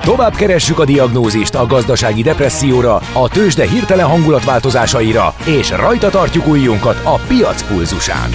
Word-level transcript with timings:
Tovább 0.00 0.34
keressük 0.34 0.78
a 0.78 0.84
diagnózist 0.84 1.54
a 1.54 1.66
gazdasági 1.66 2.22
depresszióra, 2.22 3.00
a 3.12 3.28
tőzsde 3.28 3.68
hirtelen 3.68 4.06
hangulatváltozásaira, 4.06 5.34
és 5.44 5.70
rajta 5.70 6.10
tartjuk 6.10 6.46
ujjunkat 6.46 7.00
a 7.04 7.14
piac 7.14 7.62
pulzusán. 7.62 8.30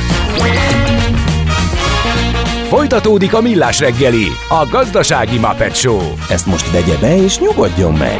Folytatódik 2.67 3.33
a 3.33 3.41
millás 3.41 3.79
reggeli, 3.79 4.25
a 4.49 4.67
gazdasági 4.71 5.37
Muppet 5.37 5.75
Show. 5.75 6.01
Ezt 6.29 6.45
most 6.45 6.71
vegye 6.71 6.97
be 6.97 7.17
és 7.17 7.39
nyugodjon 7.39 7.93
meg! 7.93 8.19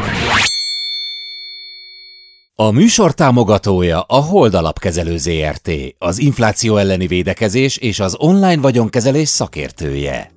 A 2.56 2.72
műsor 2.72 3.14
támogatója 3.14 4.02
a 4.02 4.16
Hold 4.16 4.54
Alapkezelő 4.54 5.18
ZRT, 5.18 5.72
az 5.98 6.20
infláció 6.20 6.78
elleni 6.78 7.08
védekezés 7.08 7.78
és 7.78 8.00
az 8.00 8.16
online 8.18 8.62
vagyonkezelés 8.62 9.28
szakértője. 9.28 10.32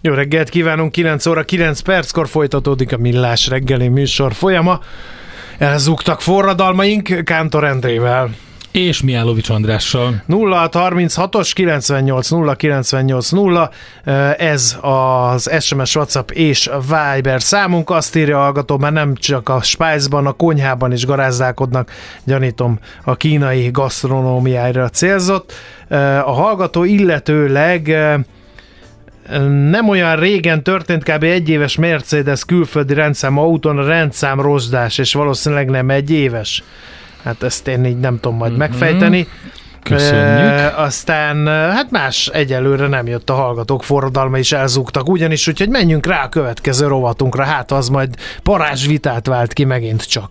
Jó 0.00 0.12
reggelt 0.14 0.48
kívánunk, 0.48 0.92
9 0.92 1.26
óra 1.26 1.42
9 1.42 1.80
perckor 1.80 2.28
folytatódik 2.28 2.92
a 2.92 2.96
Millás 2.96 3.48
reggeli 3.48 3.88
műsor 3.88 4.32
folyama. 4.32 4.80
Elzúgtak 5.58 6.20
forradalmaink 6.20 7.24
Kántor 7.24 7.64
Endrével. 7.64 8.30
És 8.70 9.02
Miálovics 9.02 9.48
Andrással. 9.48 10.22
0636-os 10.28 11.50
98 11.54 12.28
0 12.28 12.54
98 12.54 13.30
0 13.30 13.70
ez 14.36 14.76
az 14.80 15.50
SMS, 15.60 15.96
WhatsApp 15.96 16.30
és 16.30 16.70
Viber 16.80 17.42
számunk. 17.42 17.90
Azt 17.90 18.16
írja 18.16 18.38
a 18.38 18.42
hallgató, 18.42 18.78
mert 18.78 18.94
nem 18.94 19.14
csak 19.14 19.48
a 19.48 19.62
Spice-ban, 19.62 20.26
a 20.26 20.32
konyhában 20.32 20.92
is 20.92 21.06
garázdálkodnak, 21.06 21.90
gyanítom 22.24 22.78
a 23.04 23.16
kínai 23.16 23.70
gasztronómiára 23.70 24.88
célzott. 24.88 25.52
A 26.24 26.32
hallgató 26.32 26.84
illetőleg 26.84 27.96
nem 29.70 29.88
olyan 29.88 30.16
régen 30.16 30.62
történt 30.62 31.02
kb. 31.02 31.22
egy 31.22 31.48
éves 31.48 31.76
Mercedes 31.76 32.44
külföldi 32.44 32.94
rendszám 32.94 33.38
autón 33.38 33.78
a 33.78 33.86
rendszám 33.86 34.40
rozsdás, 34.40 34.98
és 34.98 35.12
valószínűleg 35.12 35.70
nem 35.70 35.90
egy 35.90 36.10
éves. 36.10 36.62
Hát 37.22 37.42
ezt 37.42 37.68
én 37.68 37.84
így 37.84 37.98
nem 37.98 38.18
tudom 38.20 38.36
majd 38.36 38.50
mm-hmm. 38.50 38.60
megfejteni. 38.60 39.28
Köszönjük. 39.82 40.48
E, 40.48 40.76
aztán 40.76 41.46
hát 41.46 41.90
más 41.90 42.26
egyelőre 42.32 42.86
nem 42.86 43.06
jött 43.06 43.30
a 43.30 43.34
hallgatók 43.34 43.84
forradalma 43.84 44.38
is 44.38 44.52
elzúgtak, 44.52 45.08
ugyanis 45.08 45.48
úgyhogy 45.48 45.68
menjünk 45.68 46.06
rá 46.06 46.24
a 46.24 46.28
következő 46.28 46.86
rovatunkra, 46.86 47.44
hát 47.44 47.72
az 47.72 47.88
majd 47.88 48.14
parázsvitát 48.42 49.26
vált 49.26 49.52
ki 49.52 49.64
megint 49.64 50.08
csak. 50.08 50.30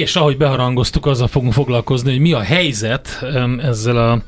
És 0.00 0.16
ahogy 0.16 0.36
beharangoztuk, 0.36 1.06
azzal 1.06 1.26
fogunk 1.26 1.52
foglalkozni, 1.52 2.10
hogy 2.10 2.20
mi 2.20 2.32
a 2.32 2.40
helyzet 2.40 3.24
ezzel 3.62 3.96
a 3.96 4.22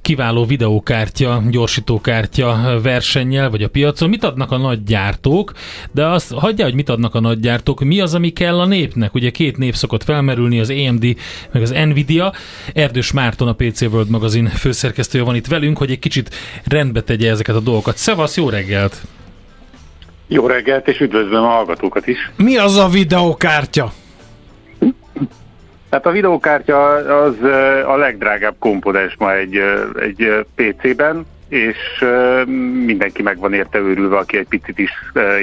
kiváló 0.00 0.44
videókártya, 0.44 1.42
gyorsítókártya 1.50 2.78
versennyel, 2.82 3.50
vagy 3.50 3.62
a 3.62 3.68
piacon. 3.68 4.08
Mit 4.08 4.24
adnak 4.24 4.50
a 4.50 4.56
nagy 4.56 4.82
gyártók, 4.82 5.52
de 5.92 6.06
azt 6.06 6.32
hagyja, 6.32 6.64
hogy 6.64 6.74
mit 6.74 6.88
adnak 6.88 7.14
a 7.14 7.20
nagy 7.20 7.40
gyártók, 7.40 7.80
mi 7.80 8.00
az, 8.00 8.14
ami 8.14 8.30
kell 8.30 8.60
a 8.60 8.66
népnek. 8.66 9.14
Ugye 9.14 9.30
két 9.30 9.56
nép 9.56 9.74
szokott 9.74 10.02
felmerülni, 10.02 10.60
az 10.60 10.70
AMD, 10.70 11.16
meg 11.52 11.62
az 11.62 11.70
Nvidia. 11.70 12.32
Erdős 12.74 13.12
Márton, 13.12 13.48
a 13.48 13.52
PC 13.52 13.80
World 13.80 14.10
magazin 14.10 14.46
főszerkesztője 14.46 15.24
van 15.24 15.34
itt 15.34 15.46
velünk, 15.46 15.78
hogy 15.78 15.90
egy 15.90 15.98
kicsit 15.98 16.34
rendbe 16.64 17.00
tegye 17.00 17.30
ezeket 17.30 17.56
a 17.56 17.60
dolgokat. 17.60 17.96
Szevasz, 17.96 18.36
jó 18.36 18.48
reggelt! 18.48 19.02
Jó 20.28 20.46
reggelt, 20.46 20.88
és 20.88 21.00
üdvözlöm 21.00 21.42
a 21.42 21.48
hallgatókat 21.48 22.06
is. 22.06 22.30
Mi 22.36 22.56
az 22.56 22.76
a 22.76 22.88
videókártya? 22.88 23.92
Tehát 25.92 26.06
a 26.06 26.10
videókártya 26.10 26.88
az 27.22 27.34
a 27.86 27.96
legdrágább 27.96 28.54
komponens 28.58 29.16
ma 29.18 29.34
egy, 29.34 29.60
egy 30.00 30.46
PC-ben, 30.54 31.26
és 31.48 32.04
mindenki 32.84 33.22
meg 33.22 33.38
van 33.38 33.52
érte 33.52 33.78
őrülve, 33.78 34.16
aki 34.16 34.38
egy 34.38 34.46
picit 34.48 34.78
is 34.78 34.90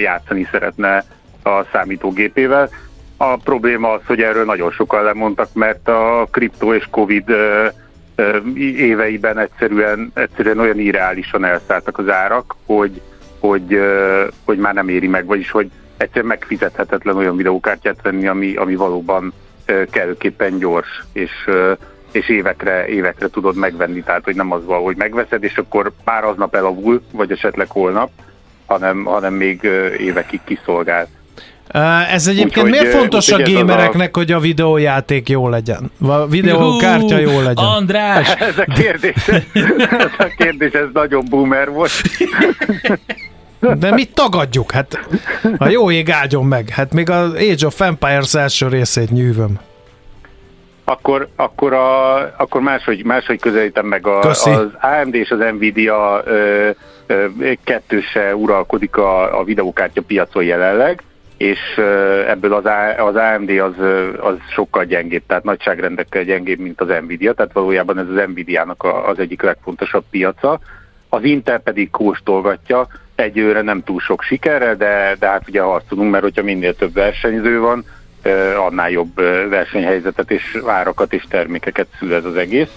játszani 0.02 0.48
szeretne 0.52 1.04
a 1.44 1.64
számítógépével. 1.72 2.70
A 3.18 3.38
probléma 3.38 3.92
az, 3.92 4.02
hogy 4.06 4.22
erről 4.22 4.46
nagyon 4.46 4.72
sokan 4.72 5.04
lemondtak, 5.04 5.54
mert 5.54 5.88
a 5.88 6.28
kriptó 6.32 6.74
és 6.74 6.88
Covid 6.90 7.30
éveiben 8.78 9.38
egyszerűen, 9.38 10.12
egyszerűen 10.14 10.60
olyan 10.60 10.80
irreálisan 10.80 11.46
elszálltak 11.46 11.98
az 11.98 12.10
árak, 12.10 12.56
hogy, 12.66 13.02
hogy, 13.40 13.80
hogy 14.46 14.58
már 14.58 14.74
nem 14.74 14.90
éri 14.90 15.08
meg, 15.08 15.26
vagyis 15.26 15.52
hogy 15.52 15.70
egyszerűen 15.98 16.26
megfizethetetlen 16.26 17.18
olyan 17.18 17.36
videókártyát 17.36 18.02
venni, 18.02 18.28
ami, 18.28 18.56
ami 18.56 18.76
valóban 18.76 19.34
kellőképpen 19.92 20.58
gyors, 20.58 21.04
és, 21.14 21.32
és 22.12 22.30
évekre, 22.30 22.88
évekre 22.88 23.28
tudod 23.28 23.56
megvenni, 23.56 24.04
tehát 24.04 24.24
hogy 24.24 24.36
nem 24.36 24.52
az 24.52 24.66
van, 24.66 24.82
hogy 24.82 24.96
megveszed, 24.96 25.44
és 25.44 25.58
akkor 25.58 25.92
pár 26.04 26.24
aznap 26.24 26.56
elavul, 26.56 27.02
vagy 27.12 27.32
esetleg 27.32 27.68
holnap, 27.70 28.10
hanem, 28.66 29.04
hanem 29.04 29.34
még 29.34 29.70
évekig 29.98 30.40
kiszolgál. 30.44 31.08
Ez 32.12 32.28
egyébként 32.28 32.66
úgy, 32.66 32.72
miért 32.72 32.88
fontos 32.88 33.32
a 33.32 33.42
gamereknek, 33.42 34.16
a... 34.16 34.20
hogy 34.20 34.32
a 34.32 34.40
videójáték 34.40 35.30
jó 35.30 35.50
legyen? 35.50 35.92
A 36.02 36.28
videókártya 36.28 37.18
jó 37.18 37.40
legyen? 37.40 37.66
András! 37.66 38.34
ez 38.50 38.58
a 38.58 38.66
kérdés, 38.74 39.28
ez 39.28 40.12
a 40.18 40.32
kérdés, 40.38 40.72
ez 40.72 40.88
nagyon 40.94 41.26
boomer 41.30 41.70
volt. 41.70 41.92
De 43.60 43.92
mit 43.92 44.14
tagadjuk? 44.14 44.72
Hát 44.72 45.00
a 45.58 45.68
jó 45.68 45.92
ég 45.92 46.12
áldjon 46.12 46.46
meg. 46.46 46.70
Hát 46.70 46.94
még 46.94 47.10
az 47.10 47.34
Age 47.34 47.66
of 47.66 47.82
Empires 47.82 48.34
első 48.34 48.68
részét 48.68 49.12
nyűvöm. 49.12 49.60
Akkor, 50.84 51.28
akkor, 51.36 51.74
a, 51.74 52.16
akkor 52.38 52.62
máshogy, 52.62 53.06
máshogy 53.06 53.40
közelítem 53.40 53.86
meg 53.86 54.08
a, 54.08 54.20
az 54.20 54.48
AMD 54.82 55.16
és 55.16 55.30
az 55.30 55.40
Nvidia 55.40 56.22
ö, 56.26 56.70
ö, 57.08 57.26
kettőse 57.64 58.36
uralkodik 58.36 58.98
a, 58.98 59.40
a 59.40 59.44
videókártya 59.44 60.02
piacon 60.02 60.44
jelenleg, 60.44 61.04
és 61.38 61.60
ebből 62.28 62.54
az, 62.54 62.66
az 62.98 63.16
AMD 63.16 63.50
az, 63.50 63.74
az 64.20 64.36
sokkal 64.54 64.86
gyengébb, 64.86 65.24
tehát 65.28 65.44
nagyságrendekkel 65.44 66.24
gyengébb, 66.24 66.60
mint 66.60 66.82
az 66.82 66.88
Nvidia, 67.02 67.34
tehát 67.34 67.54
valójában 67.54 68.00
ez 68.00 68.08
az 68.10 68.28
Nvidia-nak 68.28 68.84
az 69.08 69.20
egyik 69.20 69.42
legfontosabb 69.42 70.04
piaca. 70.10 70.60
Az 71.10 71.24
Intel 71.24 71.60
pedig 71.60 71.90
kóstolgatja, 71.90 72.88
egyőre 73.16 73.62
nem 73.62 73.84
túl 73.84 74.00
sok 74.00 74.22
sikerrel, 74.22 74.76
de, 74.76 75.16
de 75.20 75.28
hát 75.28 75.48
ugye 75.48 75.62
harcolunk, 75.62 76.12
mert 76.12 76.24
hogyha 76.24 76.44
minél 76.44 76.76
több 76.76 76.94
versenyző 76.94 77.60
van, 77.60 77.86
annál 78.58 78.90
jobb 78.90 79.16
versenyhelyzetet 79.50 80.32
és 80.32 80.60
várakat 80.64 81.14
és 81.14 81.24
termékeket 81.30 81.88
szül 82.00 82.14
ez 82.14 82.26
az 82.26 82.36
egész. 82.36 82.70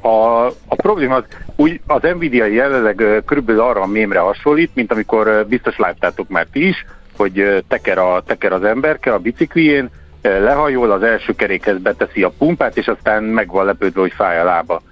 A, 0.00 0.46
a 0.46 0.74
probléma 0.76 1.14
az, 1.14 1.24
úgy 1.56 1.80
az 1.86 2.02
Nvidia 2.02 2.44
jelenleg 2.44 3.22
körülbelül 3.26 3.60
arra 3.60 3.80
a 3.80 3.86
mémre 3.86 4.18
hasonlít, 4.18 4.74
mint 4.74 4.92
amikor 4.92 5.46
biztos 5.48 5.76
láttátok 5.76 6.28
már 6.28 6.46
ti 6.52 6.68
is, 6.68 6.86
hogy 7.16 7.64
teker, 7.68 7.98
a, 7.98 8.22
teker 8.26 8.52
az 8.52 8.64
emberke 8.64 9.12
a 9.12 9.18
biciklién, 9.18 9.90
lehajol, 10.22 10.90
az 10.90 11.02
első 11.02 11.34
kerékhez 11.34 11.78
beteszi 11.78 12.22
a 12.22 12.32
pumpát, 12.38 12.76
és 12.76 12.88
aztán 12.88 13.22
meg 13.22 13.50
van 13.50 13.64
lepődve, 13.64 14.00
hogy 14.00 14.12
fáj 14.12 14.40
a 14.40 14.44
lába, 14.44 14.82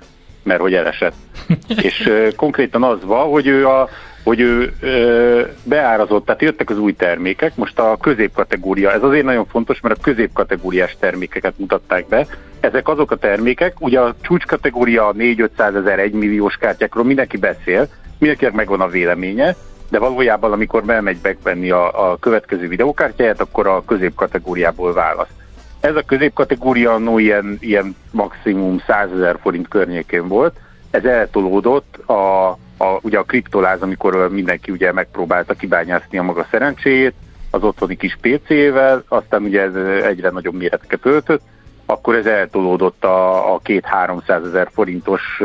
mert 0.45 0.61
hogy 0.61 0.75
elesett. 0.75 1.15
és 1.83 2.11
konkrétan 2.37 2.83
az 2.83 3.05
van, 3.05 3.29
hogy 3.29 3.47
ő 3.47 3.67
a, 3.67 3.89
hogy 4.25 4.41
ő 4.41 4.73
ö, 4.81 5.43
beárazott, 5.63 6.25
tehát 6.25 6.43
jöttek 6.43 6.71
az 6.71 6.79
új 6.79 6.93
termékek, 6.93 7.57
most 7.57 7.79
a 7.79 7.97
középkategória, 8.01 8.93
ez 8.93 9.03
azért 9.03 9.25
nagyon 9.25 9.47
fontos, 9.47 9.81
mert 9.81 9.99
a 9.99 10.03
középkategóriás 10.03 10.97
termékeket 11.01 11.59
mutatták 11.59 12.09
be. 12.09 12.27
Ezek 12.61 12.89
azok 12.89 13.11
a 13.11 13.17
termékek, 13.17 13.75
ugye 13.79 14.01
a 14.01 14.15
csúcskategória 14.21 15.07
a 15.07 15.13
4-500 15.13 15.77
ezer 15.77 15.99
1 15.99 16.13
milliós 16.13 16.57
kártyákról 16.57 17.05
mindenki 17.05 17.37
beszél, 17.37 17.89
mindenkinek 18.19 18.55
megvan 18.55 18.81
a 18.81 18.89
véleménye, 18.89 19.57
de 19.91 19.99
valójában 19.99 20.53
amikor 20.53 20.85
bemegy 20.85 21.19
megvenni 21.23 21.71
a, 21.71 22.11
a 22.11 22.17
következő 22.17 22.69
videókártyáját, 22.69 23.41
akkor 23.41 23.67
a 23.67 23.85
középkategóriából 23.87 24.93
választ. 24.93 25.44
Ez 25.85 25.97
a 25.97 26.03
középkategória 26.03 26.99
no 26.99 27.19
ilyen, 27.19 27.57
ilyen 27.61 27.97
maximum 28.11 28.79
100 28.87 29.13
ezer 29.13 29.39
forint 29.41 29.69
környékén 29.69 30.29
volt, 30.29 30.57
ez 30.91 31.05
eltolódott 31.05 31.97
a 31.97 32.59
a, 32.79 32.99
ugye 33.03 33.19
a 33.19 33.23
kriptoláz, 33.23 33.83
amikor 33.83 34.31
mindenki 34.31 34.71
ugye 34.71 34.93
megpróbálta 34.93 35.55
kibányászni 35.55 36.19
a 36.19 36.23
maga 36.23 36.47
szerencséjét, 36.51 37.15
az 37.51 37.63
otthoni 37.63 37.97
kis 37.97 38.19
PC-vel, 38.21 39.05
aztán 39.09 39.43
ugye 39.43 39.61
ez 39.61 39.75
egyre 40.05 40.31
nagyobb 40.31 40.55
méreteket 40.55 41.07
öltött, 41.07 41.43
akkor 41.87 42.15
ez 42.15 42.27
eltolódott 42.27 43.05
a, 43.05 43.55
a 43.55 43.59
két 43.59 43.85
300 43.85 44.47
ezer 44.47 44.69
forintos 44.73 45.43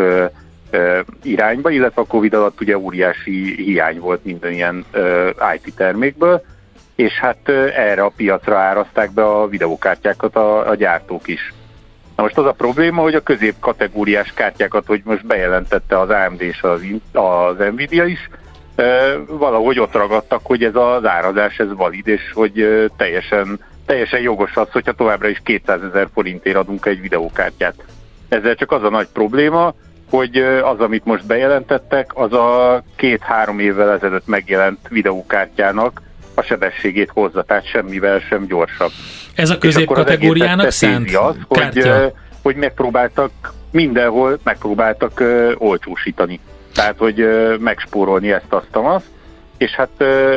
irányba, 1.24 1.70
illetve 1.70 2.02
a 2.02 2.06
Covid 2.06 2.34
alatt 2.34 2.62
ugye 2.62 2.78
óriási 2.78 3.64
hiány 3.64 4.00
volt 4.00 4.26
minden 4.26 4.52
ilyen 4.52 4.86
IT 5.56 5.76
termékből, 5.76 6.44
és 7.00 7.14
hát 7.14 7.50
erre 7.76 8.02
a 8.04 8.12
piacra 8.16 8.58
árazták 8.58 9.12
be 9.12 9.26
a 9.26 9.48
videókártyákat 9.48 10.36
a, 10.36 10.70
a 10.70 10.76
gyártók 10.76 11.28
is. 11.28 11.54
Na 12.16 12.24
most 12.24 12.38
az 12.38 12.46
a 12.46 12.52
probléma, 12.52 13.02
hogy 13.02 13.16
a 13.16 13.24
középkategóriás 13.24 14.34
kártyákat, 14.34 14.86
hogy 14.86 15.02
most 15.04 15.26
bejelentette 15.26 16.00
az 16.00 16.10
AMD 16.10 16.42
és 16.42 16.62
az, 16.62 16.82
az 17.12 17.56
Nvidia 17.72 18.06
is, 18.06 18.30
valahogy 19.28 19.80
ott 19.80 19.94
ragadtak, 19.94 20.40
hogy 20.44 20.64
ez 20.64 20.76
az 20.76 21.06
árazás 21.06 21.60
ez 21.60 21.74
valid, 21.76 22.08
és 22.08 22.32
hogy 22.34 22.90
teljesen, 22.98 23.60
teljesen 23.86 24.22
jogos 24.22 24.56
az, 24.56 24.72
hogyha 24.72 24.92
továbbra 24.92 25.28
is 25.28 25.42
200 25.44 25.84
ezer 25.84 26.08
forintért 26.14 26.56
adunk 26.56 26.86
egy 26.86 27.02
videókártyát. 27.02 27.84
Ezzel 28.30 28.56
csak 28.56 28.72
az 28.72 28.84
a 28.84 28.90
nagy 28.90 29.08
probléma, 29.14 29.74
hogy 30.10 30.38
az, 30.64 30.80
amit 30.80 31.06
most 31.06 31.26
bejelentettek, 31.26 32.12
az 32.16 32.34
a 32.34 32.82
két-három 32.96 33.60
évvel 33.60 33.92
ezelőtt 33.92 34.28
megjelent 34.28 34.88
videókártyának 34.90 36.02
a 36.40 36.44
sebességét 36.44 37.10
hozza, 37.14 37.44
tehát 37.44 37.66
semmivel 37.66 38.20
sem 38.20 38.48
gyorsabb. 38.48 38.92
Ez 39.36 39.50
a 39.50 39.58
középkategóriának 39.58 40.72
szánt 40.72 41.16
az, 41.16 41.36
hogy, 41.48 42.14
hogy 42.42 42.56
megpróbáltak 42.56 43.32
mindenhol 43.72 44.40
megpróbáltak 44.44 45.20
uh, 45.20 45.52
olcsósítani. 45.58 46.40
Tehát, 46.74 46.98
hogy 46.98 47.22
uh, 47.22 47.58
megspórolni 47.58 48.32
ezt, 48.32 48.54
azt, 48.54 48.68
azt. 48.72 49.06
És 49.58 49.72
hát 49.72 49.90
uh, 50.00 50.36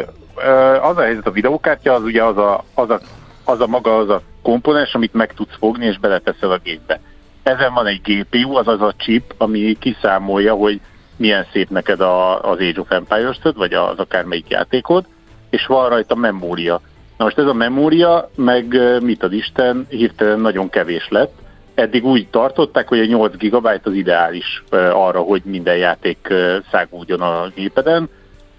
az 0.89 0.97
a 0.97 1.03
helyzet 1.03 1.27
a 1.27 1.31
videókártya, 1.31 1.93
az 1.93 2.03
ugye 2.03 2.23
az 2.23 2.37
a, 2.37 2.65
az 2.75 2.91
a, 2.91 3.01
az 3.45 3.61
a 3.61 3.67
maga, 3.67 3.97
az 3.97 4.09
a 4.09 4.23
komponens, 4.43 4.95
amit 4.95 5.15
meg 5.15 5.33
tudsz 5.35 5.57
fogni, 5.59 5.87
és 5.87 5.99
beleteszel 5.99 6.51
a 6.51 6.61
gépbe. 6.63 7.01
Ezen 7.43 7.75
van 7.75 7.87
egy 7.87 8.01
GPU, 8.03 8.55
azaz 8.55 8.81
a 8.81 8.95
chip, 8.97 9.35
ami 9.39 9.77
kiszámolja, 9.79 10.55
hogy 10.55 10.81
milyen 11.17 11.47
szép 11.53 11.71
neked 11.71 12.01
a, 12.01 12.51
az 12.51 12.59
Age 12.59 12.81
of 12.81 12.91
empires 12.91 13.39
vagy 13.55 13.73
az 13.73 13.99
akármelyik 13.99 14.49
játékod, 14.49 15.05
és 15.53 15.67
van 15.67 15.89
rajta 15.89 16.15
memória. 16.15 16.81
Na 17.17 17.25
most 17.25 17.39
ez 17.39 17.47
a 17.47 17.53
memória, 17.53 18.31
meg 18.35 18.79
mit 19.01 19.23
ad 19.23 19.33
Isten, 19.33 19.87
hirtelen 19.89 20.41
nagyon 20.41 20.69
kevés 20.69 21.09
lett. 21.09 21.33
Eddig 21.75 22.05
úgy 22.05 22.29
tartották, 22.29 22.89
hogy 22.89 22.99
a 22.99 23.05
8 23.05 23.37
GB 23.37 23.67
az 23.83 23.93
ideális 23.93 24.65
arra, 24.93 25.21
hogy 25.21 25.43
minden 25.45 25.77
játék 25.77 26.35
szágúdjon 26.71 27.21
a 27.21 27.49
gépeden. 27.55 28.09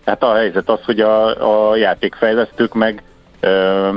Hát 0.05 0.23
a 0.23 0.33
helyzet 0.33 0.69
az, 0.69 0.79
hogy 0.85 0.99
a, 0.99 1.71
a 1.71 1.75
játékfejlesztők 1.75 2.73
meg 2.73 3.03
ö, 3.39 3.89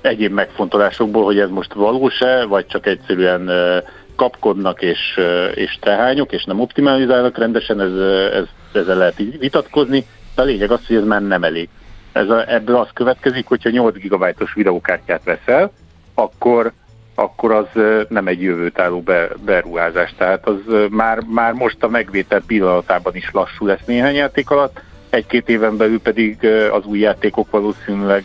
egyéb 0.00 0.32
megfontolásokból, 0.32 1.24
hogy 1.24 1.38
ez 1.38 1.50
most 1.50 1.72
valós-e, 1.72 2.44
vagy 2.44 2.66
csak 2.66 2.86
egyszerűen 2.86 3.48
ö, 3.48 3.78
kapkodnak 4.16 4.82
és, 4.82 5.20
és 5.54 5.78
tehányok, 5.80 6.32
és 6.32 6.44
nem 6.44 6.60
optimalizálnak 6.60 7.38
rendesen, 7.38 7.80
ez, 7.80 7.92
ez, 8.32 8.44
ezzel 8.72 8.96
lehet 8.96 9.16
vitatkozni, 9.38 10.06
de 10.34 10.42
a 10.42 10.44
lényeg 10.44 10.70
az, 10.70 10.86
hogy 10.86 10.96
ez 10.96 11.04
már 11.04 11.22
nem 11.22 11.44
elég. 11.44 11.68
Ez 12.12 12.28
a, 12.28 12.52
ebből 12.52 12.76
az 12.76 12.88
következik, 12.94 13.46
hogyha 13.46 13.70
8 13.70 13.96
GB-os 13.96 14.54
videókártyát 14.54 15.24
veszel, 15.24 15.72
akkor 16.14 16.72
akkor 17.14 17.52
az 17.52 17.82
nem 18.08 18.26
egy 18.26 18.42
jövőtálló 18.42 19.04
beruházás. 19.44 20.14
Tehát 20.16 20.46
az 20.46 20.56
már, 20.90 21.18
már 21.20 21.52
most 21.52 21.82
a 21.82 21.88
megvétel 21.88 22.42
pillanatában 22.46 23.16
is 23.16 23.30
lassú 23.32 23.66
lesz 23.66 23.84
néhány 23.86 24.14
játék 24.14 24.50
alatt, 24.50 24.80
egy-két 25.10 25.48
éven 25.48 25.76
belül 25.76 26.00
pedig 26.00 26.46
az 26.72 26.84
új 26.84 26.98
játékok 26.98 27.50
valószínűleg 27.50 28.24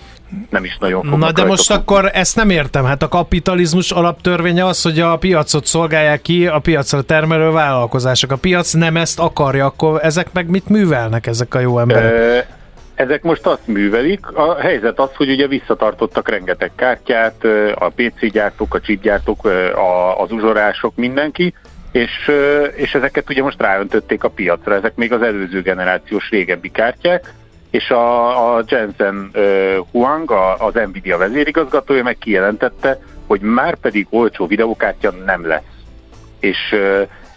nem 0.50 0.64
is 0.64 0.78
nagyon 0.80 1.02
fognak 1.02 1.20
Na 1.20 1.32
de 1.32 1.46
most 1.46 1.72
fog. 1.72 1.78
akkor 1.78 2.10
ezt 2.14 2.36
nem 2.36 2.50
értem. 2.50 2.86
Hát 2.86 3.04
a 3.04 3.08
kapitalizmus 3.08 3.92
alaptörvénye 3.92 4.66
az, 4.66 4.82
hogy 4.82 5.00
a 5.00 5.18
piacot 5.18 5.66
szolgálják 5.66 6.22
ki 6.22 6.48
a 6.48 6.60
piacra 6.60 7.02
termelő 7.02 7.52
vállalkozások. 7.52 8.32
A 8.32 8.36
piac 8.38 8.74
nem 8.74 8.98
ezt 8.98 9.20
akarja, 9.20 9.66
akkor 9.66 10.00
ezek 10.04 10.28
meg 10.34 10.50
mit 10.50 10.70
művelnek 10.70 11.28
ezek 11.28 11.56
a 11.56 11.60
jó 11.60 11.80
emberek? 11.80 12.48
Ezek 12.96 13.24
most 13.24 13.46
azt 13.46 13.68
művelik. 13.68 14.28
A 14.28 14.56
helyzet 14.56 15.00
az, 15.00 15.10
hogy 15.16 15.30
ugye 15.30 15.48
visszatartottak 15.48 16.30
rengeteg 16.30 16.72
kártyát, 16.76 17.44
a 17.76 17.90
PC 17.96 18.32
gyártók, 18.32 18.74
a 18.74 18.80
chip 18.80 19.02
gyártók, 19.02 19.50
az 20.18 20.32
uzsorások, 20.32 20.96
mindenki, 20.96 21.54
és, 21.92 22.32
és 22.76 22.94
ezeket 22.96 23.30
ugye 23.30 23.42
most 23.42 23.62
ráöntötték 23.62 24.24
a 24.24 24.30
piacra. 24.30 24.76
Ezek 24.76 24.96
még 24.96 25.14
az 25.14 25.22
előző 25.22 25.62
generációs 25.62 26.30
régebbi 26.30 26.72
kártyák, 26.72 27.34
és 27.70 27.90
a, 27.90 28.56
a 28.56 28.64
Jensen 28.68 29.32
Huang, 29.92 30.32
a, 30.32 30.66
az 30.66 30.74
Nvidia 30.74 31.18
vezérigazgatója 31.18 32.04
meg 32.04 32.18
kijelentette, 32.18 33.00
hogy 33.28 33.42
már 33.42 33.76
pedig 33.76 34.08
olcsó 34.10 34.48
videókártya 34.48 35.12
nem 35.26 35.48
lesz. 35.48 35.62
És 36.40 36.76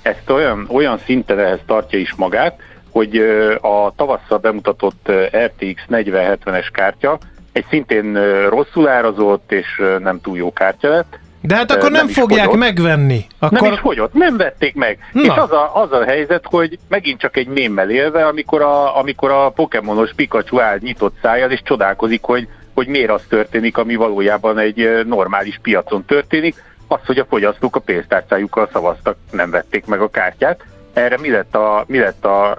ezt 0.02 0.30
olyan, 0.30 0.66
olyan 0.70 0.98
szinten 0.98 1.38
ehhez 1.38 1.60
tartja 1.66 1.98
is 1.98 2.14
magát, 2.14 2.60
hogy 2.96 3.16
a 3.60 3.92
tavasszal 3.96 4.38
bemutatott 4.38 5.10
RTX 5.44 5.82
4070-es 5.90 6.66
kártya 6.72 7.18
egy 7.52 7.64
szintén 7.68 8.18
rosszul 8.48 8.88
árazott 8.88 9.52
és 9.52 9.82
nem 9.98 10.20
túl 10.20 10.36
jó 10.36 10.52
kártya 10.52 10.88
lett. 10.88 11.18
De 11.40 11.54
hát 11.54 11.70
akkor 11.70 11.90
nem, 11.90 12.04
nem 12.04 12.14
fogják 12.14 12.44
fogyott. 12.44 12.58
megvenni. 12.58 13.26
Akkor... 13.38 13.60
Nem 13.60 13.72
is 13.72 13.78
fogyott, 13.78 14.12
nem 14.12 14.36
vették 14.36 14.74
meg. 14.74 14.98
Na. 15.12 15.22
És 15.22 15.28
az 15.28 15.52
a, 15.52 15.70
az 15.74 15.92
a 15.92 16.04
helyzet, 16.04 16.44
hogy 16.44 16.78
megint 16.88 17.20
csak 17.20 17.36
egy 17.36 17.46
mémmel 17.46 17.90
élve, 17.90 18.26
amikor 18.26 18.62
a, 18.62 18.98
amikor 18.98 19.30
a 19.30 19.50
Pokémonos 19.50 20.12
Pikachu 20.14 20.60
áll 20.60 20.78
nyitott 20.80 21.16
szájjal, 21.22 21.50
és 21.50 21.60
csodálkozik, 21.64 22.22
hogy, 22.22 22.48
hogy 22.74 22.86
miért 22.86 23.10
az 23.10 23.22
történik, 23.28 23.76
ami 23.76 23.94
valójában 23.94 24.58
egy 24.58 25.04
normális 25.06 25.58
piacon 25.62 26.04
történik, 26.04 26.54
az, 26.88 27.00
hogy 27.06 27.18
a 27.18 27.26
fogyasztók 27.28 27.76
a 27.76 27.80
pénztárcájukkal 27.80 28.68
szavaztak, 28.72 29.16
nem 29.30 29.50
vették 29.50 29.86
meg 29.86 30.00
a 30.00 30.10
kártyát. 30.10 30.64
Erre 30.96 31.18
mi 31.18 31.30
lett 31.30 31.54
a, 31.54 31.84
mi 31.86 31.98
lett 31.98 32.24
a, 32.24 32.58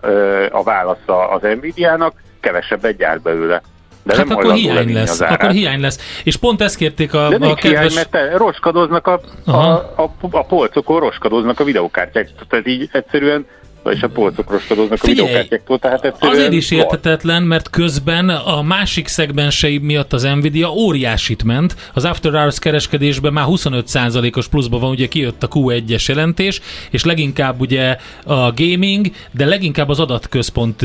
a 0.52 0.64
válasza 0.64 1.30
az 1.30 1.42
Nvidia-nak? 1.42 2.14
Kevesebbet 2.40 2.98
gyárt 2.98 3.22
belőle. 3.22 3.62
De 4.04 4.16
hát 4.16 4.28
nem 4.28 4.38
akkor 4.38 4.54
hiány 4.54 4.94
lesz, 4.94 5.20
akkor 5.20 5.50
hiány 5.50 5.80
lesz. 5.80 6.22
És 6.24 6.36
pont 6.36 6.62
ezt 6.62 6.76
kérték 6.76 7.14
a, 7.14 7.30
De 7.30 7.48
a 7.48 7.56
kedves... 7.56 7.94
hiány, 7.94 8.06
mert 8.12 8.38
roskadoznak 8.38 9.08
a, 9.08 9.20
a, 9.46 9.58
a, 9.96 10.12
a, 10.32 10.46
polcokon, 10.46 11.00
roskadoznak 11.00 11.60
a 11.60 11.64
videókártyák. 11.64 12.30
Tehát 12.50 12.68
így 12.68 12.90
egyszerűen 12.92 13.46
és 13.92 14.02
a 14.02 14.08
polcok 14.08 14.52
roskadoznak 14.52 15.04
a 15.04 15.08
videókártyáktól, 15.08 15.80
tehát 15.80 16.16
Azért 16.20 16.54
is 16.54 16.72
értetetlen, 16.72 17.44
mert 17.44 17.70
közben 17.70 18.30
a 18.30 18.62
másik 18.62 19.08
szegmensei 19.08 19.78
miatt 19.78 20.14
az 20.14 20.24
Nvidia 20.24 20.72
óriásit 20.72 21.44
ment. 21.44 21.76
Az 21.94 22.06
After 22.06 22.32
Hours 22.32 22.60
kereskedésben 22.60 23.34
már 23.34 23.46
25%-os 23.48 24.48
pluszban 24.48 24.80
van, 24.80 24.90
ugye 24.90 25.08
kijött 25.08 25.44
a 25.44 25.48
Q1-es 25.48 26.06
jelentés, 26.06 26.62
és 26.90 27.04
leginkább 27.04 27.60
ugye 27.60 27.98
a 28.24 28.52
gaming, 28.54 29.06
de 29.32 29.46
leginkább 29.46 29.90
az 29.90 30.00
adatközpont 30.00 30.82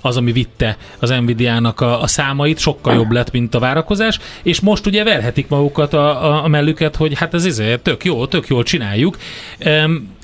az, 0.00 0.16
ami 0.16 0.32
vitte 0.32 0.76
az 0.98 1.10
Nvidia-nak 1.10 1.80
a, 1.80 2.02
a 2.02 2.06
számait, 2.06 2.58
sokkal 2.58 2.94
jobb 2.94 3.10
lett, 3.10 3.30
mint 3.30 3.54
a 3.54 3.58
várakozás, 3.58 4.18
és 4.42 4.60
most 4.60 4.86
ugye 4.86 5.04
verhetik 5.04 5.48
magukat 5.48 5.92
a, 5.92 6.24
a, 6.24 6.44
a 6.44 6.48
mellüket, 6.48 6.96
hogy 6.96 7.18
hát 7.18 7.34
ez 7.34 7.44
izé, 7.44 7.76
tök 7.76 8.04
jó, 8.04 8.26
tök 8.26 8.46
jól 8.46 8.62
csináljuk. 8.62 9.16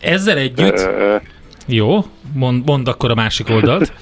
Ezzel 0.00 0.36
együtt... 0.36 0.88
Jó, 1.72 2.04
mond, 2.34 2.66
mond 2.66 2.88
akkor 2.88 3.10
a 3.10 3.14
másik 3.14 3.48
oldalt. 3.50 3.92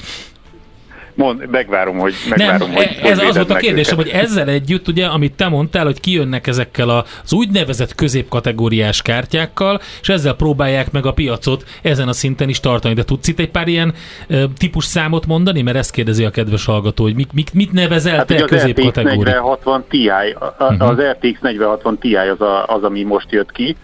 Mond, 1.18 1.50
megvárom, 1.50 1.98
hogy 1.98 2.14
megvárom, 2.28 2.70
Nem, 2.70 2.76
hogy, 2.76 2.98
ez 3.02 3.18
hogy 3.18 3.28
az 3.28 3.34
volt 3.36 3.50
a 3.50 3.54
kérdésem, 3.54 3.98
őket. 3.98 4.12
hogy 4.12 4.22
ezzel 4.22 4.48
együtt, 4.48 4.88
ugye, 4.88 5.06
amit 5.06 5.32
te 5.32 5.48
mondtál, 5.48 5.84
hogy 5.84 6.00
kijönnek 6.00 6.46
ezekkel 6.46 6.88
az 6.88 7.32
úgynevezett 7.32 7.94
középkategóriás 7.94 9.02
kártyákkal, 9.02 9.80
és 10.00 10.08
ezzel 10.08 10.34
próbálják 10.34 10.90
meg 10.92 11.06
a 11.06 11.12
piacot 11.12 11.64
ezen 11.82 12.08
a 12.08 12.12
szinten 12.12 12.48
is 12.48 12.60
tartani. 12.60 12.94
De 12.94 13.04
tudsz 13.04 13.28
itt 13.28 13.38
egy 13.38 13.50
pár 13.50 13.68
ilyen 13.68 13.94
uh, 14.28 14.42
típus 14.58 14.84
számot 14.84 15.26
mondani? 15.26 15.62
Mert 15.62 15.76
ezt 15.76 15.90
kérdezi 15.90 16.24
a 16.24 16.30
kedves 16.30 16.64
hallgató, 16.64 17.04
hogy 17.04 17.14
mit, 17.14 17.32
mit, 17.32 17.54
mit 17.54 17.72
nevezel 17.72 18.16
hát, 18.16 18.26
te 18.26 18.44
középkategóriát? 18.44 19.42
Az 19.44 19.66
RTX 19.76 19.80
4060 19.80 19.84
Ti, 19.88 20.08
uh-huh. 20.08 20.88
az 20.88 20.98
RTX 21.00 21.40
4060 21.40 21.98
Ti 21.98 22.14
az, 22.14 22.40
a, 22.40 22.66
az, 22.66 22.82
ami 22.82 23.02
most 23.02 23.32
jött 23.32 23.52
ki, 23.52 23.76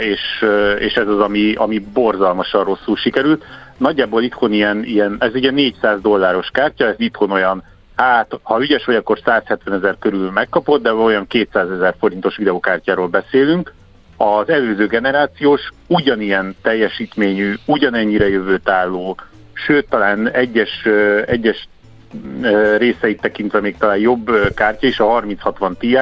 és, 0.00 0.44
és 0.78 0.94
ez 0.94 1.08
az, 1.08 1.18
ami, 1.18 1.54
ami 1.54 1.78
borzalmasan 1.78 2.64
rosszul 2.64 2.96
sikerült. 2.96 3.44
Nagyjából 3.76 4.22
itthon 4.22 4.52
ilyen, 4.52 4.84
ilyen, 4.84 5.16
ez 5.18 5.34
ugye 5.34 5.50
400 5.50 6.00
dolláros 6.00 6.48
kártya, 6.52 6.86
ez 6.86 6.94
itthon 6.98 7.30
olyan, 7.30 7.62
hát 7.96 8.38
ha 8.42 8.62
ügyes 8.62 8.84
vagy, 8.84 8.94
akkor 8.94 9.18
170 9.24 9.74
ezer 9.74 9.96
körül 9.98 10.30
megkapod, 10.30 10.82
de 10.82 10.92
olyan 10.92 11.26
200 11.26 11.70
ezer 11.70 11.94
forintos 11.98 12.36
videokártyáról 12.36 13.08
beszélünk. 13.08 13.72
Az 14.16 14.48
előző 14.48 14.86
generációs 14.86 15.68
ugyanilyen 15.86 16.56
teljesítményű, 16.62 17.54
ugyanennyire 17.66 18.28
jövőtálló, 18.28 19.16
sőt 19.52 19.88
talán 19.88 20.30
egyes, 20.30 20.86
egyes 21.26 21.68
részeit 22.76 23.20
tekintve 23.20 23.60
még 23.60 23.76
talán 23.76 23.98
jobb 23.98 24.30
kártya 24.54 24.86
is, 24.86 25.00
a 25.00 25.10
3060 25.12 25.76
Ti, 25.76 25.98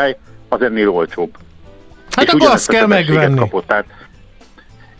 az 0.48 0.62
ennél 0.62 0.88
olcsóbb. 0.88 1.36
Hát 2.10 2.24
és 2.24 2.32
akkor 2.32 2.48
azt 2.48 2.68
kell 2.68 2.86
megvenni. 2.86 3.38
Kapott, 3.38 3.66
tehát, 3.66 3.84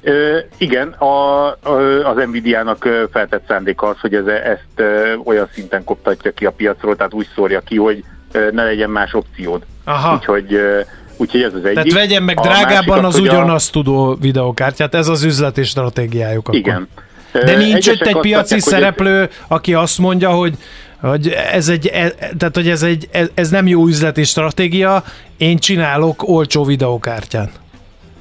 Ö, 0.03 0.39
igen, 0.57 0.89
a, 0.89 1.47
a, 1.47 1.57
az 2.05 2.17
Nvidia-nak 2.27 2.89
feltett 3.13 3.43
szándéka 3.49 3.87
az, 3.87 4.01
hogy 4.01 4.15
ez, 4.15 4.27
ezt 4.27 4.65
ö, 4.75 5.15
olyan 5.25 5.49
szinten 5.53 5.85
koptatja 5.85 6.33
ki 6.33 6.47
a 6.47 6.51
piacról, 6.51 6.97
tehát 6.97 7.15
úgy 7.15 7.29
szórja 7.35 7.61
ki, 7.61 7.77
hogy 7.77 8.05
ö, 8.33 8.51
ne 8.53 8.65
legyen 8.65 8.91
más 8.91 9.15
opciód. 9.15 9.63
Aha. 9.85 10.15
Úgyhogy, 10.15 10.55
ö, 10.55 10.81
úgyhogy 11.17 11.43
ez 11.43 11.55
az 11.55 11.65
egyik. 11.65 11.75
Tehát 11.75 11.93
vegyen 11.93 12.23
meg 12.23 12.39
drágában 12.39 13.05
az, 13.05 13.15
az 13.15 13.21
ugyanazt 13.21 13.69
a... 13.69 13.73
tudó 13.73 14.17
videokártyát, 14.21 14.95
ez 14.95 15.09
az 15.09 15.23
üzleti 15.23 15.63
stratégiájuk. 15.63 16.49
Akkor. 16.49 16.59
Igen. 16.59 16.89
De 17.33 17.57
nincs 17.57 17.89
Egyesek 17.89 18.07
egy 18.07 18.21
piaci 18.21 18.61
szereplő, 18.61 19.29
aki 19.49 19.75
azt 19.75 19.99
mondja, 19.99 20.31
hogy 20.31 20.55
hogy 21.01 21.29
ez 21.53 21.69
egy, 21.69 21.87
e, 21.87 22.11
tehát, 22.39 22.55
hogy 22.55 22.69
ez, 22.69 22.83
egy, 22.83 23.09
ez, 23.11 23.29
ez 23.35 23.51
nem 23.51 23.67
jó 23.67 23.87
üzleti 23.87 24.25
stratégia, 24.25 25.03
én 25.37 25.59
csinálok 25.59 26.29
olcsó 26.29 26.65
videókártyán. 26.65 27.51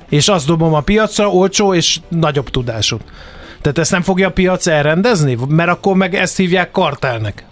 És 0.10 0.28
azt 0.28 0.48
dobom 0.48 0.74
a 0.74 0.82
piacra, 0.82 1.30
olcsó 1.30 1.74
és 1.74 2.00
nagyobb 2.08 2.50
tudású. 2.50 2.98
Tehát 3.62 3.78
ezt 3.78 3.92
nem 3.92 4.02
fogja 4.02 4.28
a 4.28 4.32
piac 4.32 4.68
elrendezni? 4.68 5.38
Mert 5.48 5.70
akkor 5.70 5.96
meg 5.96 6.16
ezt 6.16 6.38
hívják 6.38 6.72
kartelnek. 6.72 7.44